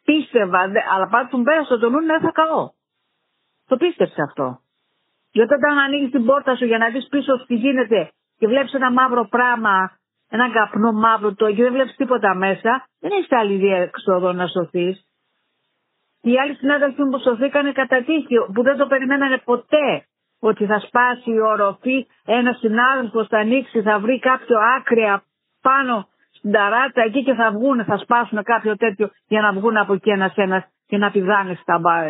[0.06, 2.70] Πίστευα, δε, αλλά πάντα του πέρασε το νου να θα καώ.
[3.68, 4.60] Το πίστεψε αυτό.
[5.32, 8.92] Γιατί όταν ανοίγεις την πόρτα σου για να δεις πίσω τι γίνεται και βλέπεις ένα
[8.92, 9.92] μαύρο πράγμα,
[10.30, 15.06] ένα καπνό μαύρο το και δεν βλέπεις τίποτα μέσα, δεν έχεις άλλη διέξοδο να σωθείς.
[16.22, 20.06] Οι άλλοι συνάδελφοι μου που σωθήκανε κατά τύχη, που δεν το περιμένανε ποτέ
[20.40, 25.22] ότι θα σπάσει η οροφή, ένας συνάδελφος θα ανοίξει, θα βρει κάποιο άκρη
[25.62, 26.08] πάνω
[26.46, 30.10] στην ταράτσα εκεί και θα βγουν, θα σπάσουν κάποιο τέτοιο για να βγουν από εκεί
[30.10, 31.54] ένας ένας και να πηδάνε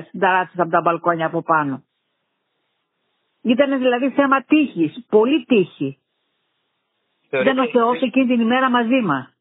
[0.07, 1.83] στην ταράτσα από τα μπαλκόνια από πάνω.
[3.41, 5.97] Ήταν δηλαδή θέμα τύχης, πολύ τύχη.
[7.29, 9.33] Δεν ο Θεός εκείνη την ημέρα μαζί μας.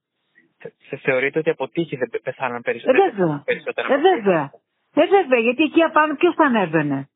[1.02, 3.04] Θεωρείτε ότι από τύχη δεν πεθάναν περισσότερο.
[3.04, 3.42] Ε, βέβαια.
[3.44, 4.50] Ε, βέβαια.
[4.94, 7.08] Ε, βέβαια, γιατί εκεί απάνω ποιος θα ανέβαινε;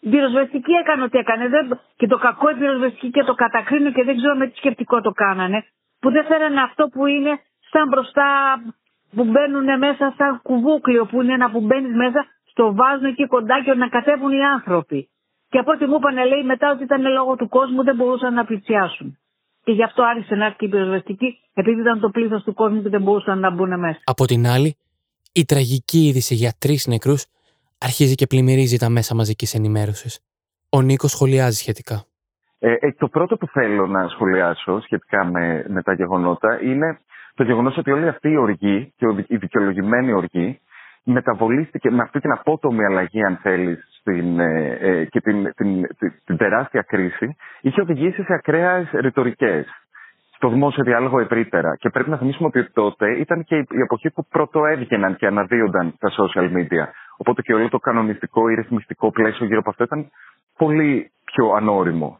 [0.00, 1.48] Η πυροσβεστική έκανε ό,τι έκανε.
[1.48, 1.80] Δεν...
[1.96, 5.10] Και το κακό η πυροσβεστική και το κατακρίνω και δεν ξέρω με τι σκεπτικό το
[5.10, 5.66] κάνανε.
[6.00, 7.32] Που δεν φέρανε αυτό που είναι
[7.70, 8.28] σαν μπροστά
[9.14, 13.62] που μπαίνουν μέσα σαν κουβούκλιο που είναι ένα που μπαίνεις μέσα στο βάζουν εκεί κοντά
[13.64, 15.08] και να κατέβουν οι άνθρωποι.
[15.50, 18.44] Και από ό,τι μου είπαν λέει μετά ότι ήταν λόγω του κόσμου δεν μπορούσαν να
[18.44, 19.18] πλησιάσουν.
[19.64, 22.90] Και γι' αυτό άρχισε να έρθει η πυροσβεστική επειδή ήταν το πλήθος του κόσμου που
[22.90, 24.00] δεν μπορούσαν να μπουν μέσα.
[24.04, 24.76] Από την άλλη,
[25.32, 27.24] η τραγική είδηση για τρεις νεκρούς
[27.78, 30.20] αρχίζει και πλημμυρίζει τα μέσα μαζικής ενημέρωσης.
[30.68, 32.04] Ο Νίκος σχολιάζει σχετικά.
[32.60, 36.98] Ε, ε, το πρώτο που θέλω να σχολιάσω σχετικά με, με τα γεγονότα είναι
[37.34, 40.60] το γεγονός ότι όλη αυτή η οργή και η δικαιολογημένη οργή
[41.04, 46.12] μεταβολίστηκε με αυτή την απότομη αλλαγή, αν θέλεις, την, ε, ε, και την, την, την,
[46.24, 49.66] την, τεράστια κρίση είχε οδηγήσει σε ακραίες ρητορικές
[50.34, 51.76] στο δημόσιο διάλογο ευρύτερα.
[51.76, 55.94] Και πρέπει να θυμίσουμε ότι τότε ήταν και η εποχή που πρώτο έβγαιναν και αναδύονταν
[55.98, 56.84] τα social media.
[57.16, 60.10] Οπότε και όλο το κανονιστικό ή ρυθμιστικό πλαίσιο γύρω από αυτό ήταν
[60.56, 62.18] πολύ πιο ανώριμο.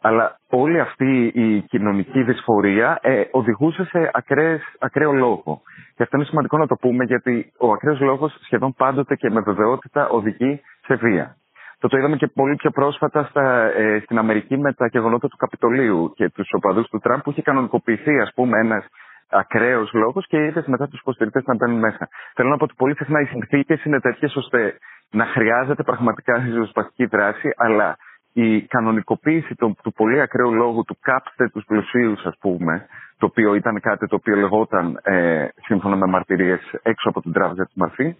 [0.00, 5.62] Αλλά όλη αυτή η κοινωνική δυσφορία ε, οδηγούσε σε ακραίες, ακραίο λόγο.
[5.94, 9.40] Και αυτό είναι σημαντικό να το πούμε γιατί ο ακραίος λόγος σχεδόν πάντοτε και με
[9.40, 11.36] βεβαιότητα οδηγεί σε βία.
[11.78, 15.36] Το το είδαμε και πολύ πιο πρόσφατα στα, ε, στην Αμερική με τα γεγονότα του
[15.36, 18.86] Καπιτολίου και τους οπαδούς του Τραμπ που είχε κανονικοποιηθεί ας πούμε ένας
[19.30, 22.08] ακραίος λόγος και είδε μετά τους υποστηρικτές να μπαίνουν μέσα.
[22.34, 24.78] Θέλω να πω ότι πολύ συχνά οι συνθήκες είναι τέτοιες ώστε
[25.10, 27.96] να χρειάζεται πραγματικά ριζοσπαστική δράση, αλλά
[28.38, 32.86] η κανονικοποίηση του, του πολύ ακραίου λόγου του κάψτε τους πλουσίους, ας πούμε,
[33.18, 37.64] το οποίο ήταν κάτι το οποίο λεγόταν ε, σύμφωνα με μαρτυρίες έξω από την τράπεζα
[37.64, 38.16] της Μαρφή,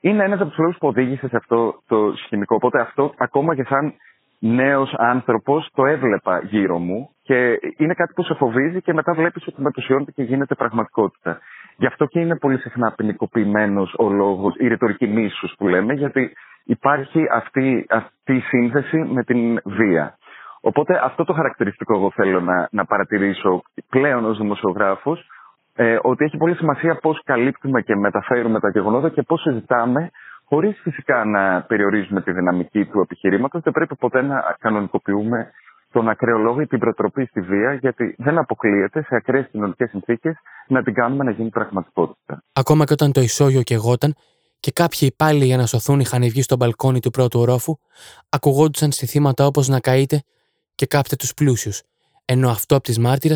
[0.00, 2.54] είναι ένας από τους λόγους που οδήγησε σε αυτό το σκηνικό.
[2.54, 3.94] Οπότε αυτό ακόμα και σαν
[4.38, 9.46] νέος άνθρωπος το έβλεπα γύρω μου και είναι κάτι που σε φοβίζει και μετά βλέπεις
[9.46, 11.38] ότι μετουσιώνεται και γίνεται πραγματικότητα.
[11.80, 16.32] Γι' αυτό και είναι πολύ συχνά ποινικοποιημένος ο λόγος, η ρητορική μίσους που λέμε, γιατί
[16.64, 20.18] υπάρχει αυτή, αυτή η σύνθεση με την βία.
[20.60, 25.26] Οπότε αυτό το χαρακτηριστικό εγώ θέλω να, να παρατηρήσω πλέον ως δημοσιογράφος,
[25.74, 30.10] ε, ότι έχει πολύ σημασία πώς καλύπτουμε και μεταφέρουμε τα γεγονότα και πώς συζητάμε,
[30.44, 35.50] χωρίς φυσικά να περιορίζουμε τη δυναμική του επιχειρήματος, δεν πρέπει ποτέ να κανονικοποιούμε
[35.92, 40.36] τον ακραίο λόγο ή την προτροπή στη βία, γιατί δεν αποκλείεται σε ακραίες κοινωνικές συνθήκες
[40.68, 42.44] να την κάνουμε να γίνει πραγματικότητα.
[42.52, 44.14] Ακόμα και όταν το ισόγειο κεγόταν,
[44.60, 47.78] και κάποιοι υπάλληλοι για να σωθούν είχαν βγει στο μπαλκόνι του πρώτου ορόφου,
[48.28, 50.22] ακουγόντουσαν στοιχήματα όπως να καείτε
[50.74, 51.82] και κάψτε τους πλούσιους,
[52.24, 53.34] ενώ αυτό από τι μάρτυρε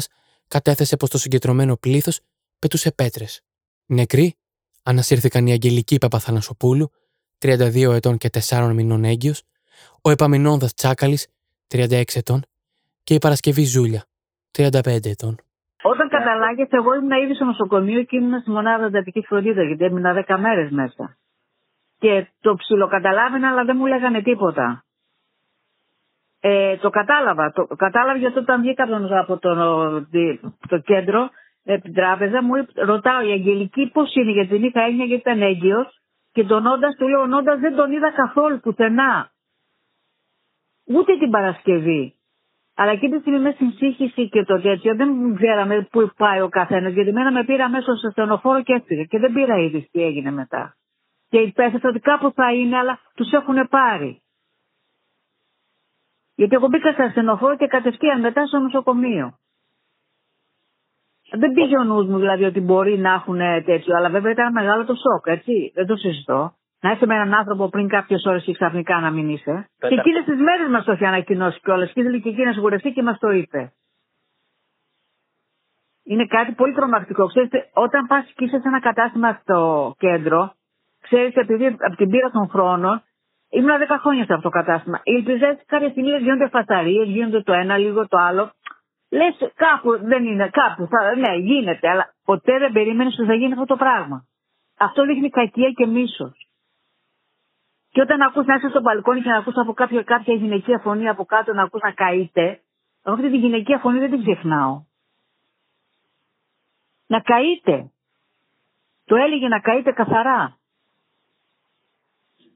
[0.49, 2.21] κατέθεσε πως το συγκεντρωμένο πλήθος
[2.59, 3.43] πετούσε πέτρες.
[3.87, 4.35] Νεκροί
[4.83, 6.91] ανασύρθηκαν η Αγγελική Παπαθανασοπούλου,
[7.39, 9.43] 32 ετών και 4 μηνών έγκυος,
[10.03, 11.27] ο Επαμινόνδα Τσάκαλης,
[11.73, 12.41] 36 ετών,
[13.05, 14.03] και η Παρασκευή Ζούλια,
[14.59, 15.37] 35 ετών.
[15.83, 20.25] Όταν καταλάγεται, εγώ ήμουν ήδη στο νοσοκομείο και ήμουν στη μονάδα εντατική φροντίδα, γιατί έμεινα
[20.27, 21.17] 10 μέρες μέσα.
[21.99, 24.85] Και το ψιλοκαταλάβαινα, αλλά δεν μου λέγανε τίποτα.
[26.41, 27.53] Ε, το κατάλαβα.
[27.53, 28.85] Το κατάλαβα γιατί όταν βγήκα
[29.21, 29.51] από το,
[30.69, 31.31] το κέντρο,
[31.65, 35.43] ε, την τράπεζα, μου ρωτάω η Αγγελική πώς είναι, γιατί την είχα έννοια γιατί ήταν
[35.43, 36.01] έγκυος.
[36.33, 39.32] Και τον Όντας του λέω: Όντας δεν τον είδα καθόλου πουθενά.
[40.85, 42.15] Ούτε την Παρασκευή.
[42.75, 46.49] Αλλά εκείνη τη στιγμή μες στην ψύχηση και το τέτοιο δεν ξέραμε πού πάει ο
[46.49, 46.93] καθένας.
[46.93, 49.05] Γιατί μένα με πήρα μέσα στο στενοφόρο και έφυγε.
[49.05, 50.77] Και δεν πήρα είδηση τι έγινε μετά.
[51.29, 54.23] Και υπέθεσα ότι κάπου θα είναι, αλλά τους έχουν πάρει.
[56.35, 59.39] Γιατί εγώ μπήκα στα στενοφόρο και κατευθείαν μετά στο νοσοκομείο.
[61.31, 64.85] Δεν πήγε ο νους μου δηλαδή ότι μπορεί να έχουν τέτοιο, αλλά βέβαια ήταν μεγάλο
[64.85, 65.73] το σοκ, έτσι.
[65.75, 66.55] Δεν το συζητώ.
[66.83, 69.69] Να είσαι με έναν άνθρωπο πριν κάποιες ώρες και ξαφνικά να μην είσαι.
[69.79, 71.93] Και εκείνες τις μέρες μας το είχε ανακοινώσει κιόλας.
[71.93, 73.73] Και ήθελε και εκείνη να σιγουρευτεί και μας το είπε.
[76.05, 77.27] Είναι κάτι πολύ τρομακτικό.
[77.27, 80.53] Ξέρετε, όταν πας και είσαι σε ένα κατάστημα στο κέντρο,
[81.01, 83.03] ξέρεις, επειδή από την πείρα των χρόνων,
[83.51, 85.01] ήμουν 10 χρόνια σε αυτό το κατάστημα.
[85.03, 88.53] Ελπιζές κάποια στιγμή γίνονται φασαρίες, γίνονται το ένα, λίγο το άλλο.
[89.11, 93.53] Λες κάπου δεν είναι, κάπου θα, ναι, γίνεται, αλλά ποτέ δεν περίμενες ότι θα γίνει
[93.53, 94.27] αυτό το πράγμα.
[94.79, 96.47] Αυτό δείχνει κακία και μίσος.
[97.93, 101.09] Και όταν ακούς να είσαι στο μπαλκόνι και να ακούς από κάποια, κάποια γυναικεία φωνή
[101.09, 102.61] από κάτω να ακούς να καείτε,
[103.05, 104.83] εγώ αυτή τη γυναικεία φωνή δεν την ξεχνάω.
[107.07, 107.91] Να καείτε.
[109.05, 110.57] Το έλεγε να καείτε καθαρά.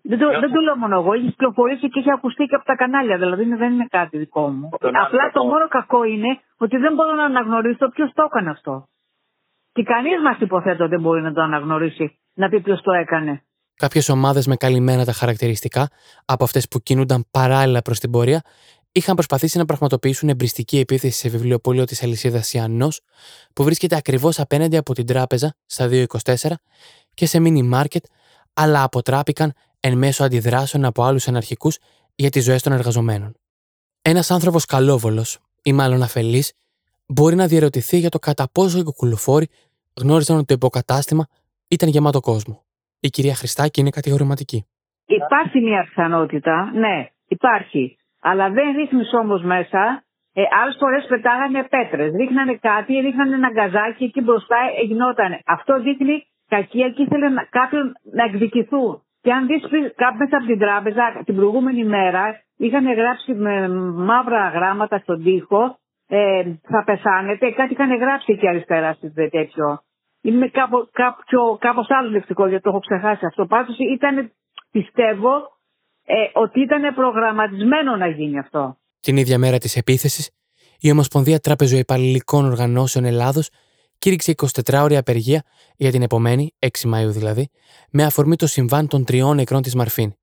[0.03, 2.77] Δεν το, δεν το λέω μόνο εγώ, έχεις κυκλοφορήσει και έχει ακουστεί και από τα
[2.77, 4.69] κανάλια, δηλαδή δεν είναι κάτι δικό μου.
[5.05, 8.87] Απλά το μόνο κακό είναι ότι δεν μπορώ να αναγνωρίσω ποιος το έκανε αυτό.
[9.73, 13.43] Και κανείς μας υποθέτω δεν μπορεί να το αναγνωρίσει, να πει ποιος το έκανε.
[13.77, 15.89] Κάποιες ομάδες με καλυμμένα τα χαρακτηριστικά
[16.25, 18.43] από αυτές που κινούνταν παράλληλα προς την πορεία
[18.93, 23.01] είχαν προσπαθήσει να πραγματοποιήσουν εμπριστική επίθεση σε βιβλιοπωλείο της αλυσίδας Ιαννός,
[23.53, 26.35] που βρίσκεται ακριβώς απέναντι από την τράπεζα στα 224
[27.15, 28.05] και σε μίνι μάρκετ,
[28.53, 31.73] αλλά αποτράπηκαν εν μέσω αντιδράσεων από άλλους αναρχικού
[32.15, 33.35] για τις ζωές των εργαζομένων.
[34.03, 36.53] Ένας άνθρωπος καλόβολος, ή μάλλον αφελής,
[37.07, 39.49] μπορεί να διαρωτηθεί για το κατά πόσο οι κουκουλοφόροι
[39.95, 41.27] γνώριζαν ότι το υποκατάστημα
[41.69, 42.66] ήταν γεμάτο κόσμο
[43.07, 44.67] η κυρία Χριστάκη είναι κατηγορηματική.
[45.07, 47.97] Υπάρχει μια πιθανότητα, ναι, υπάρχει.
[48.21, 50.03] Αλλά δεν ρίχνεις όμως μέσα.
[50.33, 55.31] Ε, Άλλες φορές πετάγανε πέτρες, ρίχνανε κάτι, ρίχνανε ένα γκαζάκι εκεί μπροστά, γινόταν.
[55.47, 59.03] Αυτό δείχνει κακία και ήθελε κάποιον να εκδικηθούν.
[59.21, 59.63] Και αν δεις
[60.19, 63.69] μέσα από την τράπεζα την προηγούμενη μέρα, είχαν γράψει με
[64.09, 67.51] μαύρα γράμματα στον τοίχο, ε, θα πεθάνετε.
[67.51, 69.81] Κάτι είχαν γράψει εκεί αριστερά στη τέτοιο.
[70.27, 73.47] Είναι κάπω, κάποιο, κάπως άλλο λεκτικό γιατί το έχω ξεχάσει αυτό.
[73.47, 74.33] Πάντως ήταν,
[74.71, 75.31] πιστεύω,
[76.05, 78.79] ε, ότι ήταν προγραμματισμένο να γίνει αυτό.
[79.01, 80.31] Την ίδια μέρα της επίθεσης,
[80.81, 83.51] η Ομοσπονδία Τράπεζο-Υπαλληλικών Οργανώσεων Ελλάδος
[83.99, 85.43] κήρυξε 24ωρη απεργία
[85.77, 87.49] για την επομένη, 6 Μαου δηλαδή,
[87.91, 90.15] με αφορμή το συμβάν των τριών νεκρών της Μαρφίν.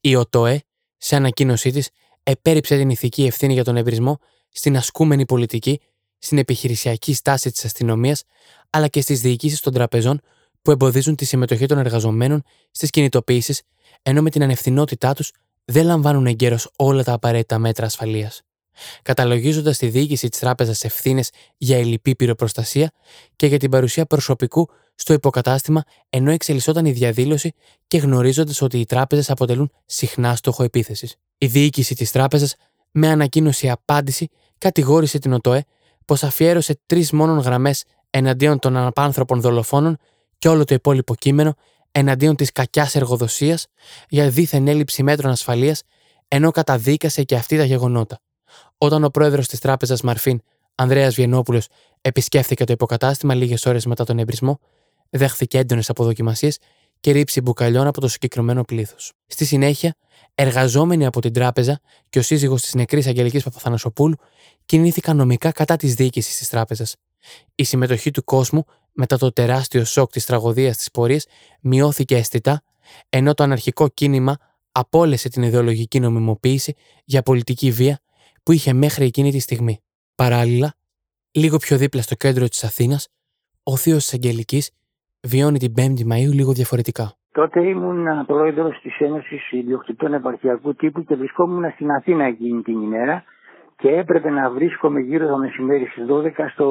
[0.00, 0.62] Η ΟΤΟΕ,
[0.96, 1.90] σε ανακοίνωσή της,
[2.22, 4.18] επέριψε την ηθική ευθύνη για τον εμπρισμό
[4.50, 5.80] στην ασκούμενη πολιτική,
[6.18, 8.24] στην επιχειρησιακή στάση της αστυνομίας,
[8.70, 10.20] αλλά και στις διοικήσεις των τραπεζών
[10.62, 13.62] που εμποδίζουν τη συμμετοχή των εργαζομένων στις κινητοποιήσει,
[14.02, 15.32] ενώ με την ανευθυνότητά τους
[15.64, 18.42] δεν λαμβάνουν εγκαίρως όλα τα απαραίτητα μέτρα ασφαλείας.
[19.02, 22.90] Καταλογίζοντας τη διοίκηση της τράπεζας ευθύνες για ελληπή πυροπροστασία
[23.36, 27.52] και για την παρουσία προσωπικού στο υποκατάστημα ενώ εξελισσόταν η διαδήλωση
[27.86, 31.14] και γνωρίζοντας ότι οι τράπεζες αποτελούν συχνά στόχο επίθεσης.
[31.38, 32.54] Η διοίκηση της τράπεζας,
[32.90, 34.28] με ανακοίνωση απάντηση,
[34.58, 35.64] κατηγόρησε την ΟΤΟΕ
[36.04, 39.96] πως αφιέρωσε τρεις μόνον γραμμές εναντίον των αναπάνθρωπων δολοφόνων
[40.38, 41.54] και όλο το υπόλοιπο κείμενο
[41.92, 43.66] εναντίον της κακιάς εργοδοσίας
[44.08, 45.82] για δίθεν έλλειψη μέτρων ασφαλείας,
[46.28, 48.20] ενώ καταδίκασε και αυτή τα γεγονότα.
[48.78, 50.40] Όταν ο πρόεδρος της τράπεζας Μαρφίν,
[50.74, 51.66] Ανδρέας Βιενόπουλος,
[52.00, 54.58] επισκέφθηκε το υποκατάστημα λίγες ώρες μετά τον εμπρισμό,
[55.10, 56.58] δέχθηκε έντονες αποδοκιμασίες
[57.00, 59.12] και ρήψη μπουκαλιών από το συγκεκριμένο πλήθος.
[59.26, 59.94] Στη συνέχεια,
[60.34, 64.16] εργαζόμενοι από την τράπεζα και ο σύζυγος της νεκρής Αγγελικής Παπαθανασοπούλου
[64.66, 66.96] κινήθηκαν νομικά κατά της διοίκησης της τράπεζας.
[67.54, 71.26] Η συμμετοχή του κόσμου μετά το τεράστιο σοκ της τραγωδίας της πορείας
[71.60, 72.62] μειώθηκε αισθητά,
[73.08, 74.36] ενώ το αναρχικό κίνημα
[74.72, 77.98] απόλυσε την ιδεολογική νομιμοποίηση για πολιτική βία
[78.42, 79.80] που είχε μέχρι εκείνη τη στιγμή.
[80.14, 80.74] Παράλληλα,
[81.30, 83.08] λίγο πιο δίπλα στο κέντρο της Αθήνας,
[83.62, 84.70] ο θείος της Αγγελικής
[85.20, 87.14] βιώνει την 5η Μαου λίγο διαφορετικά.
[87.32, 93.24] Τότε ήμουν πρόεδρος της Ένωσης Ιδιοκτητών Επαρχιακού Τύπου και βρισκόμουν στην Αθήνα εκείνη την ημέρα
[93.80, 96.66] και έπρεπε να βρίσκομαι γύρω το μεσημέρι στις 12 στο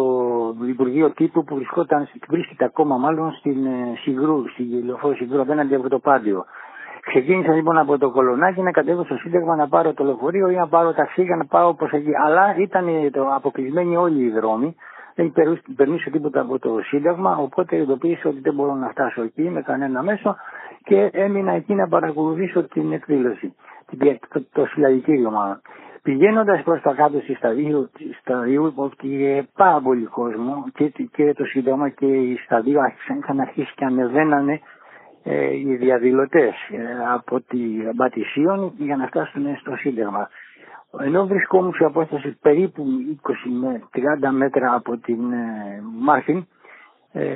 [0.68, 5.90] Υπουργείο Τύπου που βρισκόταν, βρίσκεται ακόμα μάλλον στην ε, Συγκρού, στην Λεωφόρο Συγκρού απέναντι από
[5.90, 6.46] το Πάντιο.
[7.06, 10.68] Ξεκίνησα λοιπόν από το κολονάκι να κατέβω στο Σύνταγμα να πάρω το λεωφορείο ή να
[10.68, 12.12] πάρω ταξί για να πάω προ εκεί.
[12.26, 14.76] Αλλά ήταν το αποκλεισμένοι όλοι οι δρόμοι.
[15.16, 15.34] Δεν
[15.76, 20.04] περνούσε τίποτα από το Σύνταγμα, οπότε ειδοποίησα ότι δεν μπορώ να φτάσω εκεί με κανένα
[20.04, 20.36] μέσο
[20.84, 23.56] και έμεινα εκεί να παρακολουθήσω την εκδήλωση,
[24.34, 25.62] το, το συλλαγικήριο μάλλον.
[26.10, 27.90] Πηγαίνοντας προς τα κάτω στη σταδίου,
[28.22, 32.80] σταδίου υπήρχε πάρα πολύ κόσμο και, και το Σύνταγμα και οι σταδίου
[33.20, 34.60] είχαν αρχίσει και ανεβαίνανε
[35.24, 37.58] ε, οι διαδηλωτές ε, από τη
[37.96, 40.30] Μπατησίων για να φτάσουν στο Σύνταγμα.
[41.00, 42.84] Ενώ βρισκόμουν σε απόσταση περίπου
[43.24, 44.00] 20 με 30
[44.32, 46.46] μέτρα από την ε, Μάρθιν,
[47.12, 47.32] ε,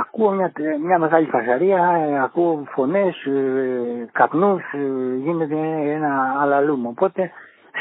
[0.00, 0.52] ακούω μια,
[0.84, 5.56] μια μεγάλη φασαρία, ε, ακούω φωνές, ε, καπνούς, ε, γίνεται
[5.94, 6.86] ένα αλαλούμ.
[6.86, 7.30] Οπότε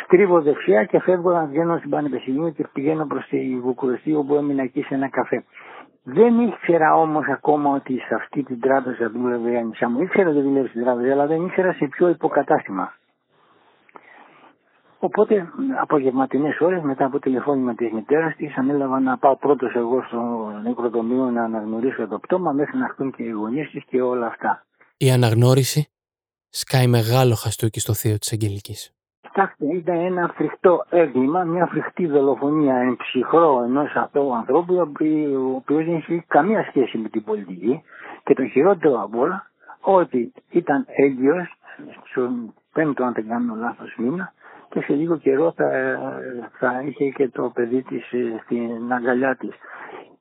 [0.03, 4.63] στρίβω δεξιά και φεύγω να βγαίνω στην Πανεπιστημίου και πηγαίνω προς τη Βουκουρεστή όπου έμεινα
[4.63, 5.43] εκεί σε ένα καφέ.
[6.03, 10.01] Δεν ήξερα όμως ακόμα ότι σε αυτή την τράπεζα δούλευε η Ανισά μου.
[10.01, 12.93] Ήξερα ότι δουλεύει στην τράπεζα, αλλά δεν ήξερα σε ποιο υποκατάστημα.
[14.99, 15.47] Οπότε
[15.81, 21.31] απογευματινέ ώρες μετά από τηλεφώνημα της μητέρας της, ανέλαβα να πάω πρώτος εγώ στο νεκροτομείο
[21.31, 24.65] να αναγνωρίσω το πτώμα μέχρι να έρθουν και οι γονείς της και όλα αυτά.
[24.97, 25.87] Η αναγνώριση
[26.49, 28.93] σκάει μεγάλο χαστούκι στο θείο της Αγγελικής.
[29.33, 35.85] Κοιτάξτε, ήταν ένα φρικτό έγκλημα, μια φρικτή δολοφονία εν ψυχρό ενός αυτού ανθρώπου, ο οποίος
[35.85, 37.83] δεν είχε καμία σχέση με την πολιτική.
[38.23, 39.49] Και το χειρότερο από όλα,
[39.81, 41.57] ότι ήταν έγκυος,
[42.03, 44.33] στον πέμπτο, αν δεν κάνω λάθος μήνα,
[44.69, 45.69] και σε λίγο καιρό θα,
[46.59, 49.53] θα είχε και το παιδί της ε, στην αγκαλιά της.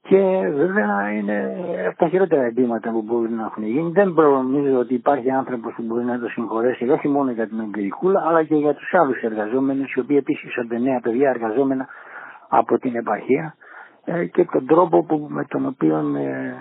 [0.08, 0.18] Και
[0.54, 1.56] βέβαια είναι
[1.88, 3.90] από τα χειρότερα εγκλήματα που μπορεί να έχουν γίνει.
[3.90, 8.24] Δεν νομίζω ότι υπάρχει άνθρωπος που μπορεί να το συγχωρέσει όχι μόνο για την Αγγελικούλα,
[8.26, 11.88] αλλά και για τους άλλους εργαζόμενους, οι οποίοι επίσης είσανται νέα παιδιά εργαζόμενα
[12.48, 13.54] από την επαρχία
[14.04, 16.56] ε, και τον τρόπο που, με τον οποίο ε,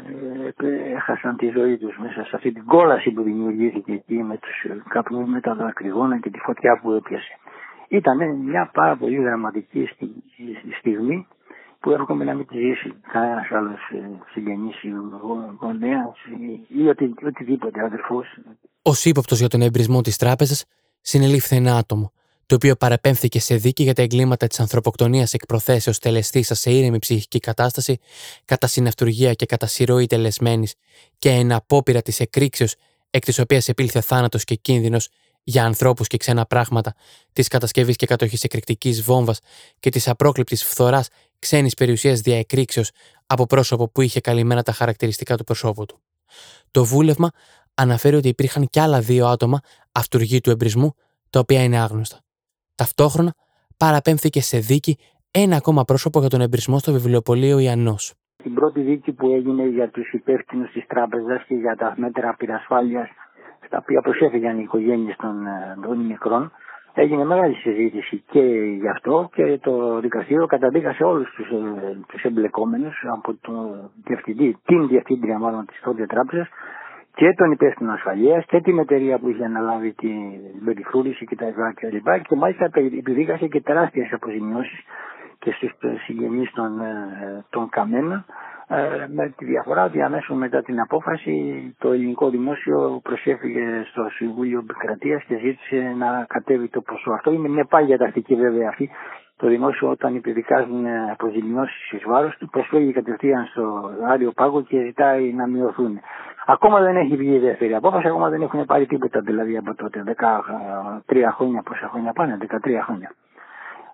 [0.57, 4.65] ε, έχασαν τη ζωή τους μέσα σε αυτή την κόλαση που δημιουργήθηκε εκεί με τους
[4.87, 7.37] καπνούς με τα δακρυγόνα και τη φωτιά που έπιασε.
[7.87, 9.89] Ήταν μια πάρα πολύ δραματική
[10.79, 11.27] στιγμή
[11.81, 14.89] που έρχομαι να μην τη ζήσει κανένας άλλος ε, συγγενής ή
[15.59, 16.17] γονέας
[16.67, 18.27] ή οτι, οτιδήποτε αδερφός.
[18.81, 20.65] Ω ύποπτος για τον εμπρισμό της τράπεζας,
[21.01, 22.11] συνελήφθη ένα άτομο,
[22.45, 26.99] το οποίο παραπέμφθηκε σε δίκη για τα εγκλήματα της ανθρωποκτονίας εκ προθέσεως τελεστή σε ήρεμη
[26.99, 27.99] ψυχική κατάσταση,
[28.45, 30.75] κατά συναυτουργία και κατά συρροή τελεσμένης
[31.17, 32.75] και εν απόπειρα της εκρήξεως
[33.09, 35.09] εκ της οποίας επήλθε θάνατος και κίνδυνος
[35.43, 36.93] για ανθρώπους και ξένα πράγματα,
[37.33, 39.39] της κατασκευής και κατοχής εκρηκτικής βόμβας
[39.79, 42.83] και της απρόκληπτης φθοράς ξένης περιουσίας διακρήξεω
[43.25, 46.01] από πρόσωπο που είχε καλυμμένα τα χαρακτηριστικά του προσώπου του.
[46.71, 47.29] Το βούλευμα
[47.73, 49.59] αναφέρει ότι υπήρχαν κι άλλα δύο άτομα
[49.91, 50.93] αυτούργοι του εμπρισμού,
[51.29, 52.19] τα οποία είναι άγνωστα.
[52.75, 53.33] Ταυτόχρονα
[53.77, 54.97] παραπέμφθηκε σε δίκη
[55.31, 58.13] ένα ακόμα πρόσωπο για τον εμπρισμό στο βιβλιοπωλείο Ιαννός.
[58.43, 63.09] Την πρώτη δίκη που έγινε για τους υπεύθυνους της τράπεζας και για τα μέτρα πυρασφάλειας
[63.65, 66.51] στα οποία προσέφηγαν οι οικογένειες των, ε, των μικρών,
[66.93, 68.39] έγινε μεγάλη συζήτηση και
[68.81, 74.87] γι' αυτό και το δικαστήριο καταδίκασε όλους τους, ε, τους εμπλεκόμενους από τον διευθυντή, την
[74.87, 76.47] διευθύντρια μάλλον της τότε τράπεζας
[77.15, 81.71] και τον υπεύθυνο ασφαλείας και την εταιρεία που είχε αναλάβει την περιφρούρηση και τα ευρώ
[81.73, 82.17] και λοιπά.
[82.17, 84.79] Και μάλιστα επιδίκασε και τεράστιες αποζημιώσεις
[85.39, 85.71] και στους
[86.05, 88.25] συγγενείς των, ε, των Καμένα
[88.73, 91.35] ε, με τη διαφορά ότι αμέσως μετά την απόφαση
[91.79, 97.11] το ελληνικό δημόσιο προσέφυγε στο Συμβούλιο Επικρατείας και ζήτησε να κατέβει το ποσό.
[97.11, 98.89] Αυτό είναι μια πάγια τακτική βέβαια αυτή.
[99.37, 105.33] Το δημόσιο όταν υπεδικάζουν αποζημιώσεις εις βάρος του προσφεύγει κατευθείαν στο Άριο Πάγο και ζητάει
[105.33, 105.99] να μειωθούν.
[106.45, 110.03] Ακόμα δεν έχει βγει η δεύτερη απόφαση, ακόμα δεν έχουν πάρει τίποτα δηλαδή από τότε.
[111.07, 113.11] 13 χρόνια, πόσα χρόνια πάνε, 13 χρόνια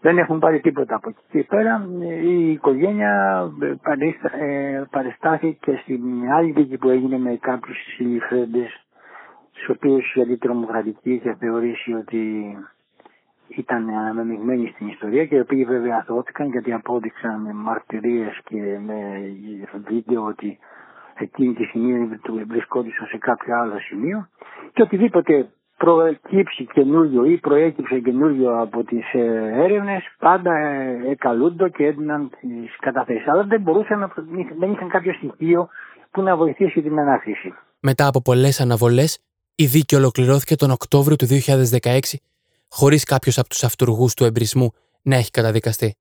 [0.02, 1.88] δεν έχουν πάρει τίποτα από εκεί και πέρα.
[2.24, 8.86] Η οικογένεια ε, ε, παρεστάθηκε στην άλλη δίκη που έγινε με κάποιους συλληφθέντες
[9.52, 12.22] στους οποίους η αντιτρομοκρατική είχε θεωρήσει ότι
[13.48, 19.22] ήταν αναμειγμένοι στην ιστορία και οι οποίοι βέβαια αθώθηκαν γιατί απόδειξαν με μαρτυρίες και με
[19.88, 20.60] βίντεο ότι
[21.18, 24.28] εκείνη τη στιγμή βρισκόντουσαν σε κάποιο άλλο σημείο
[24.74, 31.86] και οτιδήποτε προκύψει καινούριο ή προέκυψε καινούριο από τις ε, έρευνες πάντα ε, εκαλούνται και
[31.86, 33.28] έδιναν τις καταθέσεις.
[33.28, 34.10] Αλλά δεν μπορούσαν να,
[34.60, 35.70] δεν είχαν κάποιο στοιχείο
[36.12, 37.54] που να βοηθήσει την ανάκριση.
[37.80, 39.20] Μετά από πολλές αναβολές,
[39.56, 41.26] η δίκη ολοκληρώθηκε τον Οκτώβριο του
[41.82, 42.00] 2016
[42.70, 45.96] χωρίς κάποιος από τους αυτούργους του εμπρισμού να έχει καταδικαστεί.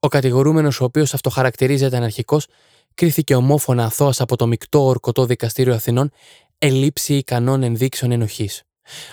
[0.00, 2.46] Ο κατηγορούμενος ο οποίος αυτοχαρακτηρίζεται αναρχικός
[2.94, 6.10] κρίθηκε ομόφωνα αθώας από το μεικτό ορκωτό δικαστήριο Αθηνών
[6.58, 8.62] ελήψη ικανών ενδείξεων ενοχής.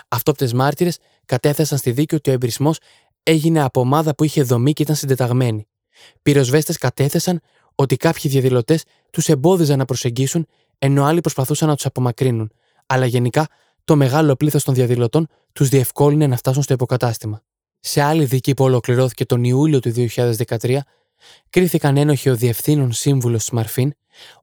[0.08, 2.78] Αυτόπτες μάρτυρες κατέθεσαν στη δίκη ότι ο εμπρισμός
[3.24, 5.68] έγινε από ομάδα που είχε δομή και ήταν συντεταγμένη.
[6.22, 7.42] Πυροσβέστες κατέθεσαν
[7.76, 10.48] ότι κάποιοι διαδηλωτές τους εμπόδιζαν να προσεγγίσουν,
[10.80, 12.52] ενώ άλλοι προσπαθούσαν να τους απομακρύνουν,
[12.86, 13.48] αλλά γενικά
[13.84, 17.42] το μεγάλο πλήθος των διαδηλωτών τους διευκόλυνε να φτάσουν στο υποκατάστημα.
[17.80, 20.78] Σε άλλη δίκη που ολοκληρώθηκε τον Ιούλιο του 2013,
[21.50, 23.94] κρίθηκαν ένοχοι ο διευθύνων σύμβουλος της Μαρφίν,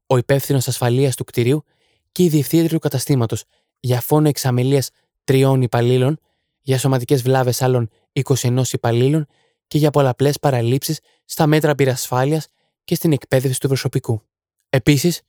[0.07, 1.64] ο υπεύθυνος ασφαλείας του κτηρίου
[2.12, 3.44] και η διευθύντρια του καταστήματος
[3.81, 4.90] για φόνο εξαμελίας
[5.24, 6.18] τριών υπαλλήλων,
[6.60, 9.26] για σωματικές βλάβες άλλων 21 υπαλλήλων
[9.66, 12.46] και για πολλαπλές παραλήψεις στα μέτρα πυρασφάλειας
[12.84, 14.22] και στην εκπαίδευση του προσωπικού.
[14.68, 15.20] Επίσης,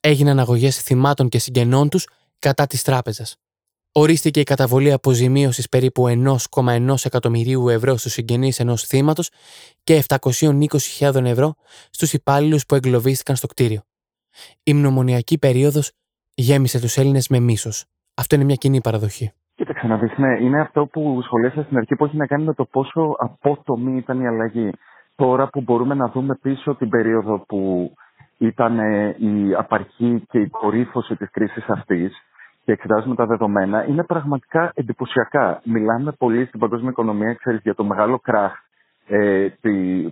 [0.00, 2.06] έγιναν αγωγές θυμάτων και συγγενών τους
[2.38, 3.36] κατά της τράπεζας.
[3.92, 9.30] Ορίστηκε η καταβολή αποζημίωσης περίπου 1,1 εκατομμυρίου ευρώ στους συγγενείς ενός θύματος
[9.84, 11.54] και 720.000 ευρώ
[11.90, 13.82] στους υπάλληλους που εγκλωβίστηκαν στο κτίριο.
[14.62, 15.90] Η μνημονιακή περίοδος
[16.34, 17.84] γέμισε τους Έλληνες με μίσος.
[18.14, 19.32] Αυτό είναι μια κοινή παραδοχή.
[19.54, 22.54] Κοίταξε να δεις, ναι, είναι αυτό που σχολίασα στην αρχή που έχει να κάνει με
[22.54, 24.70] το πόσο απότομη ήταν η αλλαγή.
[25.16, 27.92] Τώρα που μπορούμε να δούμε πίσω την περίοδο που
[28.38, 32.12] ήταν ε, η απαρχή και η κορύφωση της κρίσης αυτής
[32.64, 35.60] και εξετάζουμε τα δεδομένα, είναι πραγματικά εντυπωσιακά.
[35.64, 38.52] Μιλάμε πολύ στην παγκόσμια οικονομία, ξέρεις, για το μεγάλο κράχ
[39.06, 39.48] ε,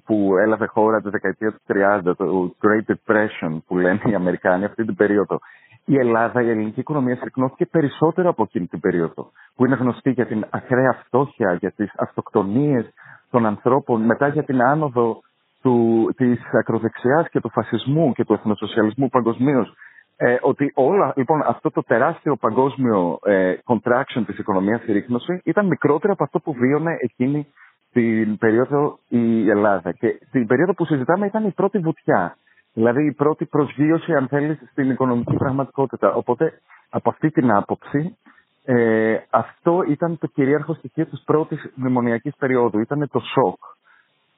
[0.05, 4.85] που έλαβε χώρα τη δεκαετία του 30, το Great Depression που λένε οι Αμερικάνοι αυτή
[4.85, 5.39] την περίοδο
[5.85, 10.27] η Ελλάδα, η ελληνική οικονομία συρρυκνώθηκε περισσότερο από εκείνη την περίοδο, που είναι γνωστή για
[10.27, 12.93] την ακραία φτώχεια, για τις αυτοκτονίες
[13.31, 15.21] των ανθρώπων, μετά για την άνοδο
[15.63, 19.75] του, της ακροδεξιάς και του φασισμού και του εθνοσοσιαλισμού παγκοσμίως.
[20.17, 26.13] Ε, ότι όλα, λοιπόν, αυτό το τεράστιο παγκόσμιο ε, contraction της οικονομίας συρρύκνωση ήταν μικρότερο
[26.13, 27.47] από αυτό που βίωνε εκείνη
[27.93, 29.93] την περίοδο η Ελλάδα.
[29.93, 32.37] Και την περίοδο που συζητάμε ήταν η πρώτη βουτιά.
[32.73, 36.15] Δηλαδή η πρώτη προσγείωση, αν θέλεις, στην οικονομική πραγματικότητα.
[36.15, 38.17] Οπότε, από αυτή την άποψη,
[38.65, 42.79] ε, αυτό ήταν το κυρίαρχο στοιχείο της πρώτης μνημονιακής περίοδου.
[42.81, 43.59] Ήταν το σοκ.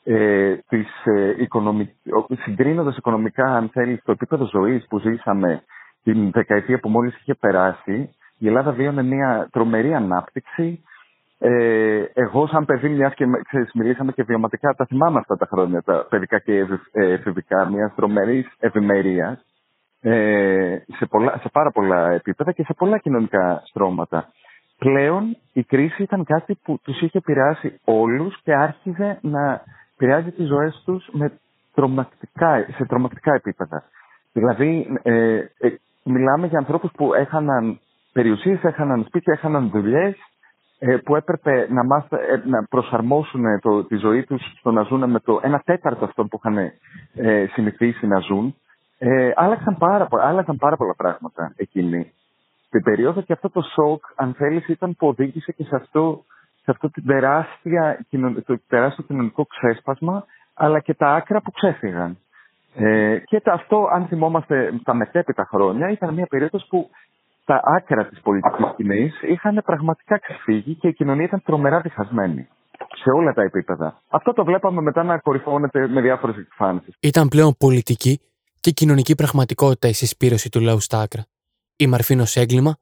[0.05, 1.91] Ε, της, ε, οικονομικ...
[2.43, 5.63] συγκρίνοντας οικονομικά, αν θέλεις, το επίπεδο ζωής που ζήσαμε
[6.03, 10.83] την δεκαετία που μόλις είχε περάσει, η Ελλάδα βίωνε μια τρομερή ανάπτυξη,
[11.45, 15.83] ε, εγώ, σαν παιδί, μιας και ξέρεις, μιλήσαμε και βιωματικά, τα θυμάμαι αυτά τα χρόνια,
[15.83, 19.45] τα παιδικά και ε, εφηβικά, μιας τρομερής ευημερίας
[20.01, 21.07] ε, σε,
[21.41, 24.29] σε πάρα πολλά επίπεδα και σε πολλά κοινωνικά στρώματα.
[24.79, 29.63] Πλέον η κρίση ήταν κάτι που τους είχε επηρεάσει όλους και άρχιζε να
[29.95, 31.33] επηρεάζει τις ζωές τους με
[31.75, 33.85] τρομακτικά, σε τρομακτικά επίπεδα.
[34.33, 35.75] Δηλαδή, ε, ε,
[36.05, 37.81] μιλάμε για ανθρώπους που έχαναν
[38.13, 40.32] περιουσίες, έχαναν σπίτια, έχαναν δουλειές, ε,
[41.05, 45.21] που έπρεπε να, μάθα, ε, να προσαρμόσουν το, τη ζωή τους στο να ζουν με
[45.21, 46.73] το ένα τέταρτο αυτό που είχαν
[47.15, 48.55] ε, συνηθίσει να ζουν.
[48.99, 52.13] Ε, άλλαξαν, πάρα, άλλαξαν πάρα πολλά πράγματα εκείνη
[52.71, 56.25] την περίοδο και αυτό το σοκ, αν θέλεις, ήταν που οδήγησε και σε αυτό,
[56.63, 58.07] σε αυτό το, τεράστια,
[58.45, 60.25] το τεράστιο κοινωνικό ξέσπασμα,
[60.55, 62.19] αλλά και τα άκρα που ξέφυγαν.
[62.75, 66.91] Ε, και αυτό, αν θυμόμαστε τα μετέπειτα χρόνια, ήταν μια περίοδος που
[67.45, 72.49] τα άκρα της πολιτικής σκηνής είχαν πραγματικά ξεφύγει και η κοινωνία ήταν τρομερά διχασμένη
[73.03, 74.03] σε όλα τα επίπεδα.
[74.09, 76.97] Αυτό το βλέπαμε μετά να κορυφώνεται με διάφορες εκφάνσεις.
[77.01, 78.21] Ήταν πλέον πολιτική
[78.61, 81.25] και κοινωνική πραγματικότητα η συσπήρωση του λαού στα άκρα.
[81.77, 82.77] Η Μαρφίν έγκλημα,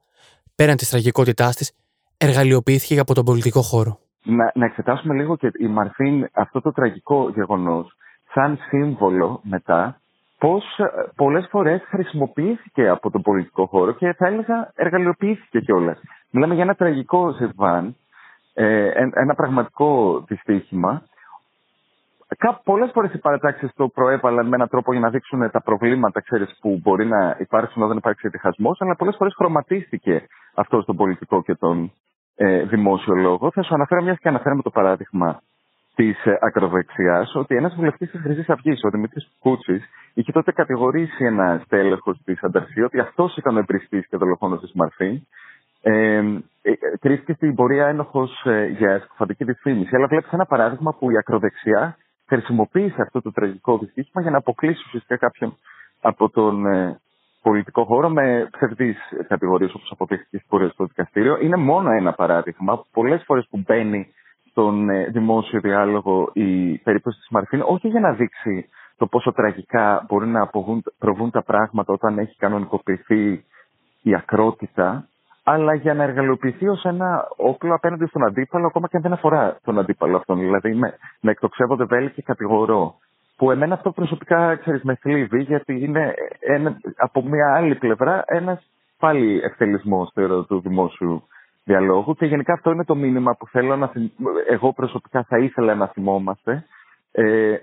[0.55, 1.73] πέραν της τραγικότητάς της,
[2.17, 3.99] εργαλειοποιήθηκε από τον πολιτικό χώρο.
[4.23, 7.95] Να, να εξετάσουμε λίγο και η Μαρφίν αυτό το τραγικό γεγονός
[8.33, 10.00] σαν σύμβολο μετά
[10.41, 10.85] πώς ε,
[11.15, 15.99] πολλές φορές χρησιμοποιήθηκε από τον πολιτικό χώρο και θα έλεγα εργαλειοποιήθηκε κιόλας.
[16.31, 17.95] Μιλάμε για ένα τραγικό σεβάν,
[18.53, 21.01] ε, ένα πραγματικό δυστύχημα.
[22.63, 26.57] Πολλές φορές οι παρατάξεις το προέβαλαν με έναν τρόπο για να δείξουν τα προβλήματα ξέρεις,
[26.61, 31.55] που μπορεί να υπάρξουν όταν υπάρξει διχασμό, αλλά πολλές φορές χρωματίστηκε αυτό στον πολιτικό και
[31.55, 31.91] τον
[32.35, 33.51] ε, δημόσιο λόγο.
[33.51, 35.41] Θα σου αναφέρω μιας και αναφέραμε το παράδειγμα
[36.01, 39.81] της ε, ακροδεξιάς ότι ένας βουλευτής της Χρυσής Αυγής, ο Δημήτρης Κούτσι,
[40.13, 44.71] είχε τότε κατηγορήσει ένα στέλεχος της Ανταρσία ότι αυτός ήταν ο εμπριστής και δολοφόνος της
[44.73, 45.23] Μαρφή.
[45.81, 45.91] Ε,
[46.61, 49.95] ε, κρίθηκε στην πορεία ένοχος ε, για σκοφαντική δυσφήμιση.
[49.95, 51.97] Αλλά βλέπεις ένα παράδειγμα που η ακροδεξιά
[52.27, 55.57] χρησιμοποίησε αυτό το τραγικό δυστύχημα για να αποκλείσει ουσιαστικά κάποιον
[56.01, 56.99] από τον ε,
[57.41, 58.97] πολιτικό χώρο με ψευδείς
[59.27, 61.37] κατηγορίες όπως αποδείχθηκε στην πορεία στο δικαστήριο.
[61.41, 62.85] Είναι μόνο ένα παράδειγμα.
[62.91, 64.07] Πολλές φορές που μπαίνει
[64.51, 70.05] στον ε, δημόσιο διάλογο η περίπτωση της Μαρφίν, όχι για να δείξει το πόσο τραγικά
[70.07, 70.49] μπορεί να
[70.97, 73.45] προβούν τα πράγματα όταν έχει κανονικοποιηθεί
[74.01, 75.07] η ακρότητα,
[75.43, 79.57] αλλά για να εργαλειοποιηθεί ως ένα όπλο απέναντι στον αντίπαλο, ακόμα και αν δεν αφορά
[79.63, 80.39] τον αντίπαλο αυτόν.
[80.39, 82.95] Δηλαδή, με, να εκτοξεύονται βέλη και κατηγορώ.
[83.37, 88.69] Που εμένα αυτό προσωπικά, ξέρεις, με θλίβει, γιατί είναι ένα, από μια άλλη πλευρά ένας
[88.99, 90.07] πάλι ευτελισμό
[90.47, 91.23] του δημόσιου
[91.63, 93.91] διαλόγου και γενικά αυτό είναι το μήνυμα που θέλω να
[94.49, 96.65] εγώ προσωπικά θα ήθελα να θυμόμαστε
[97.11, 97.55] ε,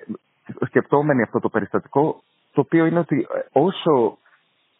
[0.66, 2.22] σκεπτόμενοι αυτό το περιστατικό
[2.52, 4.18] το οποίο είναι ότι ε, όσο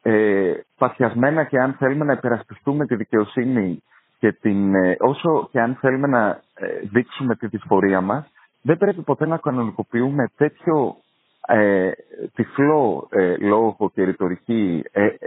[0.03, 3.83] ε, παθιασμένα και αν θέλουμε να υπερασπιστούμε τη δικαιοσύνη
[4.19, 8.27] και την, ε, όσο και αν θέλουμε να ε, δείξουμε τη δυσφορία μας
[8.62, 10.97] δεν πρέπει ποτέ να κανονικοποιούμε τέτοιο
[11.47, 11.91] ε,
[12.35, 13.09] τυφλό
[13.41, 14.83] λόγο και ρητορική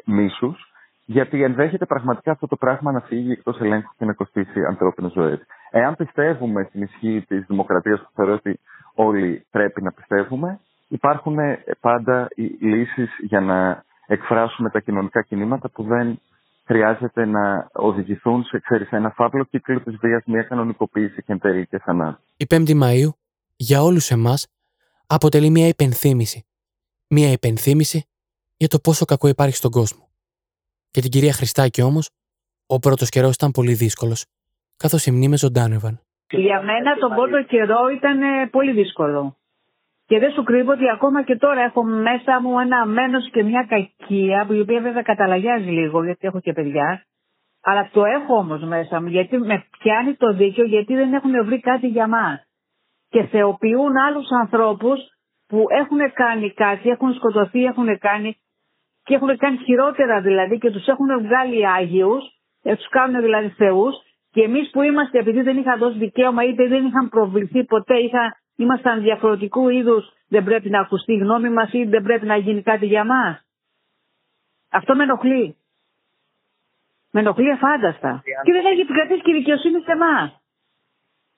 [0.06, 0.71] μίσους
[1.12, 5.40] γιατί ενδέχεται πραγματικά αυτό το πράγμα να φύγει εκτός ελέγχου και να κοστίσει ανθρώπινες ζωές.
[5.72, 8.60] Εάν πιστεύουμε στην ισχύ της δημοκρατίας, που θεωρώ ότι
[8.94, 11.38] όλοι πρέπει να πιστεύουμε, υπάρχουν
[11.80, 12.28] πάντα
[12.60, 16.22] λύσεις για να εκφράσουμε τα κοινωνικά κινήματα που δεν
[16.66, 21.68] χρειάζεται να οδηγηθούν σε ξέρεις, ένα φαύλο κύκλο της βίας, μια κανονικοποίηση και εν τέλει
[21.68, 22.22] και θανάτου.
[22.38, 23.14] Η 5η Μαου
[23.56, 24.48] για όλους εμάς
[25.08, 26.46] αποτελεί μια υπενθύμηση.
[27.08, 28.06] Μια υπενθύμηση
[28.58, 30.11] για το πόσο κακό υπάρχει στον κόσμο.
[30.94, 32.10] Για την κυρία Χριστάκη όμως,
[32.68, 34.26] ο πρώτος καιρός ήταν πολύ δύσκολος,
[34.78, 36.00] καθώς οι μνήμες ζωντάνευαν.
[36.30, 39.36] Για μένα τον πρώτο καιρό ήταν ε, πολύ δύσκολο.
[40.06, 43.66] Και δεν σου κρύβω ότι ακόμα και τώρα έχω μέσα μου ένα μένος και μια
[43.70, 47.06] κακία, που η οποία βέβαια καταλαγιάζει λίγο, γιατί έχω και παιδιά.
[47.62, 51.60] Αλλά το έχω όμως μέσα μου, γιατί με πιάνει το δίκιο, γιατί δεν έχουν βρει
[51.60, 52.44] κάτι για μας.
[53.10, 55.00] Και θεοποιούν άλλους ανθρώπους
[55.48, 58.38] που έχουν κάνει κάτι, έχουν σκοτωθεί, έχουν κάνει
[59.12, 62.24] και έχουν κάνει χειρότερα δηλαδή και τους έχουν βγάλει Άγιους,
[62.64, 63.96] ε, τους κάνουν δηλαδή θεούς
[64.32, 68.38] και εμείς που είμαστε επειδή δεν είχαν δώσει δικαίωμα είτε δεν είχαν προβληθεί ποτέ, είχα,
[68.56, 72.62] ήμασταν διαφορετικού είδους δεν πρέπει να ακουστεί η γνώμη μας ή δεν πρέπει να γίνει
[72.62, 73.46] κάτι για μας.
[74.72, 75.56] Αυτό με ενοχλεί.
[77.12, 78.22] Με ενοχλεί αφάνταστα.
[78.44, 80.42] Και δεν έχει επικρατήσει και η δικαιοσύνη σε εμάς.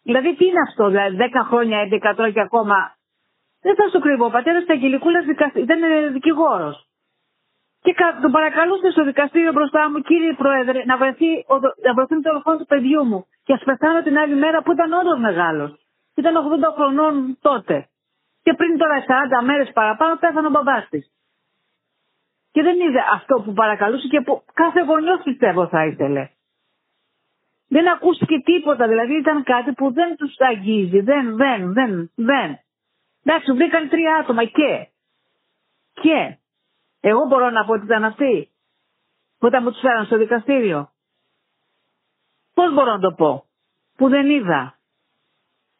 [0.04, 2.96] Δηλαδή τι είναι αυτό, δηλαδή 10 χρόνια, 11 τώρα και ακόμα.
[3.62, 5.80] Δεν θα σου κρύβω, ο πατέρας Αγγελικούλας ήταν
[6.14, 6.88] δικηγόρος.
[7.84, 11.30] Και τον παρακαλούσε στο δικαστήριο μπροστά μου, κύριε Πρόεδρε, να βρεθεί,
[11.86, 13.26] να βρεθεί το δολοφόνο του παιδιού μου.
[13.44, 15.72] Και ας πεθάνω την άλλη μέρα που ήταν όντως μεγάλος.
[16.16, 17.88] Ήταν 80 χρονών τότε.
[18.44, 19.04] Και πριν τώρα
[19.42, 21.12] 40 μέρες παραπάνω πέθανε ο μπαμπάς της.
[22.52, 26.30] Και δεν είδε αυτό που παρακαλούσε και που κάθε γονιός πιστεύω θα ήθελε.
[27.68, 32.60] Δεν ακούστηκε τίποτα, δηλαδή ήταν κάτι που δεν τους αγγίζει, δεν, δεν, δεν, δεν.
[33.24, 34.88] Εντάξει, βρήκαν τρία άτομα και.
[35.94, 36.38] Και
[37.10, 38.50] εγώ μπορώ να πω ότι ήταν αυτοί.
[39.38, 40.90] Που όταν μου τους φέραν στο δικαστήριο.
[42.54, 43.46] Πώς μπορώ να το πω;
[43.98, 44.78] Που δεν είδα.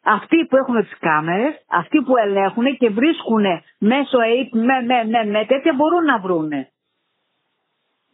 [0.02, 3.44] Αυτοί που έχουν τις κάμερες, αυτοί που ελέγχουν και βρίσκουν
[3.78, 6.72] μέσω ΑΕΠ, με, με, με, με τέτοια μπορούν να βρούνε.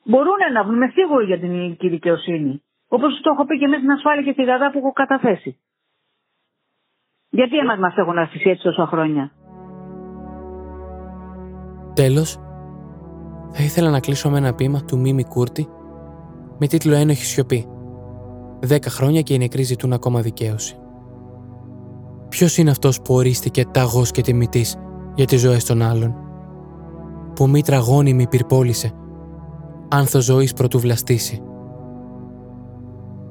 [0.04, 2.62] Μπορούν να βρουν, είμαι σίγουρο για την ελληνική δικαιοσύνη.
[2.88, 5.60] Όπως το έχω πει και μέσα στην ασφάλεια και στη γαδά που έχω καταθέσει.
[7.28, 9.32] Γιατί εμάς μας έχουν αφήσει έτσι τόσα χρόνια;
[11.94, 12.49] Τέλος,
[13.52, 15.68] θα ήθελα να κλείσω με ένα ποίημα του Μίμη Κούρτη
[16.58, 17.66] με τίτλο Ένοχη Σιωπή.
[18.60, 20.76] Δέκα χρόνια και οι νεκροί ζητούν ακόμα δικαίωση.
[22.28, 24.76] Ποιος είναι αυτός που ορίστηκε ταγός και τιμητής
[25.14, 26.14] για τις ζωές των άλλων,
[27.34, 28.92] που μη τραγώνυμη πυρπόλησε,
[29.88, 31.42] άνθο ζωής πρωτού βλαστήσει,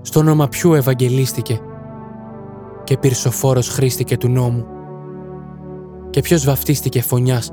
[0.02, 1.60] Στο όνομα ποιου ευαγγελίστηκε
[2.84, 4.66] και πυρσοφόρος χρήστηκε του νόμου;
[6.10, 7.52] Και ποιος βαφτίστηκε φωνιάς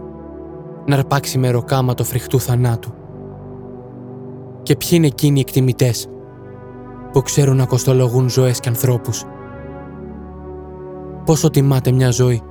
[0.87, 2.91] να αρπάξει με ροκάμα το φρικτού θανάτου.
[4.62, 6.09] Και ποιοι είναι εκείνοι οι εκτιμητές
[7.12, 9.24] που ξέρουν να κοστολογούν ζωές και ανθρώπους;
[11.24, 12.43] Πόσο τιμάται μια ζωή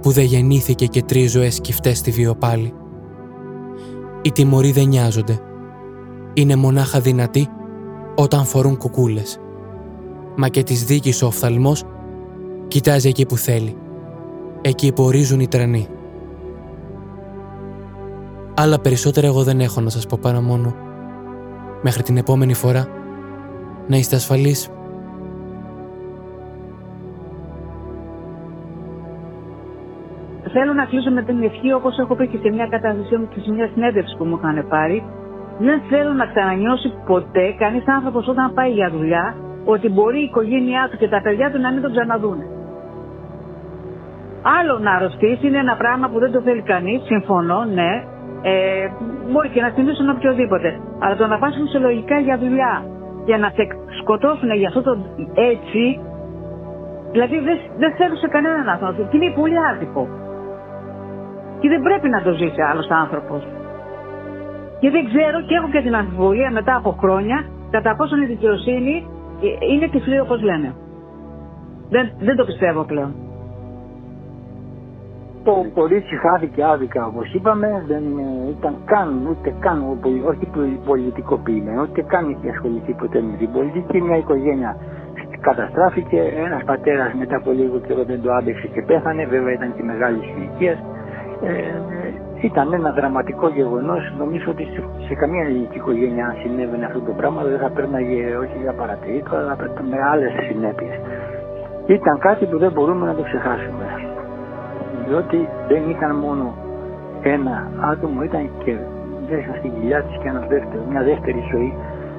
[0.00, 2.74] που δεν γεννήθηκε και τρεις ζωές σκυφτές στη βιοπάλη;
[4.22, 5.38] Οι τιμωροί δεν νοιάζονται.
[6.34, 7.48] Είναι μονάχα δυνατοί
[8.14, 9.40] όταν φορούν κουκούλες.
[10.36, 11.84] Μα και της δίκης ο οφθαλμός
[12.68, 13.76] κοιτάζει εκεί που θέλει.
[14.60, 15.88] Εκεί που ορίζουν οι τρανοί.
[18.54, 20.74] Άλλα περισσότερα εγώ δεν έχω να σας πω παρά μόνο.
[21.82, 22.86] Μέχρι την επόμενη φορά,
[23.86, 24.70] να είστε ασφαλείς.
[30.52, 33.40] Θέλω να κλείσω με την ευχή, όπως έχω πει και σε μια κατάσταση μου και
[33.40, 35.04] σε μια συνέντευξη που μου είχαν πάρει.
[35.58, 40.88] Δεν θέλω να ξανανιώσει ποτέ κανείς άνθρωπος όταν πάει για δουλειά ότι μπορεί η οικογένειά
[40.90, 42.38] του και τα παιδιά του να μην τον ξαναδούν.
[44.58, 47.90] Άλλο να αρρωστήσει είναι ένα πράγμα που δεν το θέλει κανείς, συμφωνώ, ναι,
[48.42, 48.52] ε,
[49.30, 50.80] μπορεί και να θυμίσουν οποιοδήποτε.
[50.98, 52.84] Αλλά το να πάσουν σε λογικά για δουλειά
[53.24, 53.62] για να σε
[54.00, 54.92] σκοτώσουν για αυτό το
[55.34, 56.00] έτσι,
[57.12, 59.08] δηλαδή δεν, δεν θέλουν σε κανέναν άνθρωπο.
[59.10, 60.08] Και είναι πολύ άδικο.
[61.60, 63.42] Και δεν πρέπει να το ζήσει άλλος άνθρωπος.
[64.80, 67.38] Και δεν ξέρω και έχω και την αμφιβολία μετά από χρόνια
[67.70, 69.06] κατά πόσο η δικαιοσύνη
[69.42, 70.74] ε, είναι τυφλή όπως λένε.
[71.88, 73.14] Δεν, δεν το πιστεύω πλέον.
[75.44, 78.04] Το κορίτσι χάθηκε άδικα όπως είπαμε, δεν
[78.58, 79.78] ήταν καν, ούτε καν,
[80.30, 80.46] όχι
[80.86, 84.00] πολιτικοποιημένο, ούτε καν είχε ασχοληθεί ποτέ με την πολιτική.
[84.02, 84.76] Μια οικογένεια
[85.40, 89.82] καταστράφηκε, ένας πατέρας μετά από λίγο καιρό δεν το άντεξε και πέθανε, βέβαια ήταν και
[89.82, 90.78] μεγάλης ηλικίας.
[91.42, 91.52] Ε,
[92.42, 94.14] ήταν ένα δραματικό γεγονός.
[94.18, 94.64] Νομίζω ότι
[95.06, 99.36] σε καμία ελληνική οικογένεια, αν συνέβαινε αυτό το πράγμα, δεν θα πέρναγε όχι για παρατηρήτω,
[99.36, 99.56] αλλά
[99.90, 100.94] με άλλες συνέπειες.
[101.86, 104.11] Ήταν κάτι που δεν μπορούμε να το ξεχάσουμε
[105.12, 106.54] διότι δεν ήταν μόνο
[107.22, 108.76] ένα άτομο, ήταν και
[109.30, 111.74] μέσα στην κοιλιά της και ένας δεύτερος, μια δεύτερη ζωή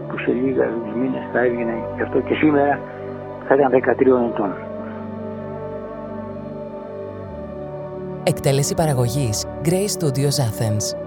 [0.07, 0.65] που σε λίγα
[0.99, 2.79] μήνες θα έβγαινε και αυτό και σήμερα
[3.47, 4.51] θα ήταν 13 ετών.
[8.23, 11.02] Εκτέλεση παραγωγής Grey Studios Athens.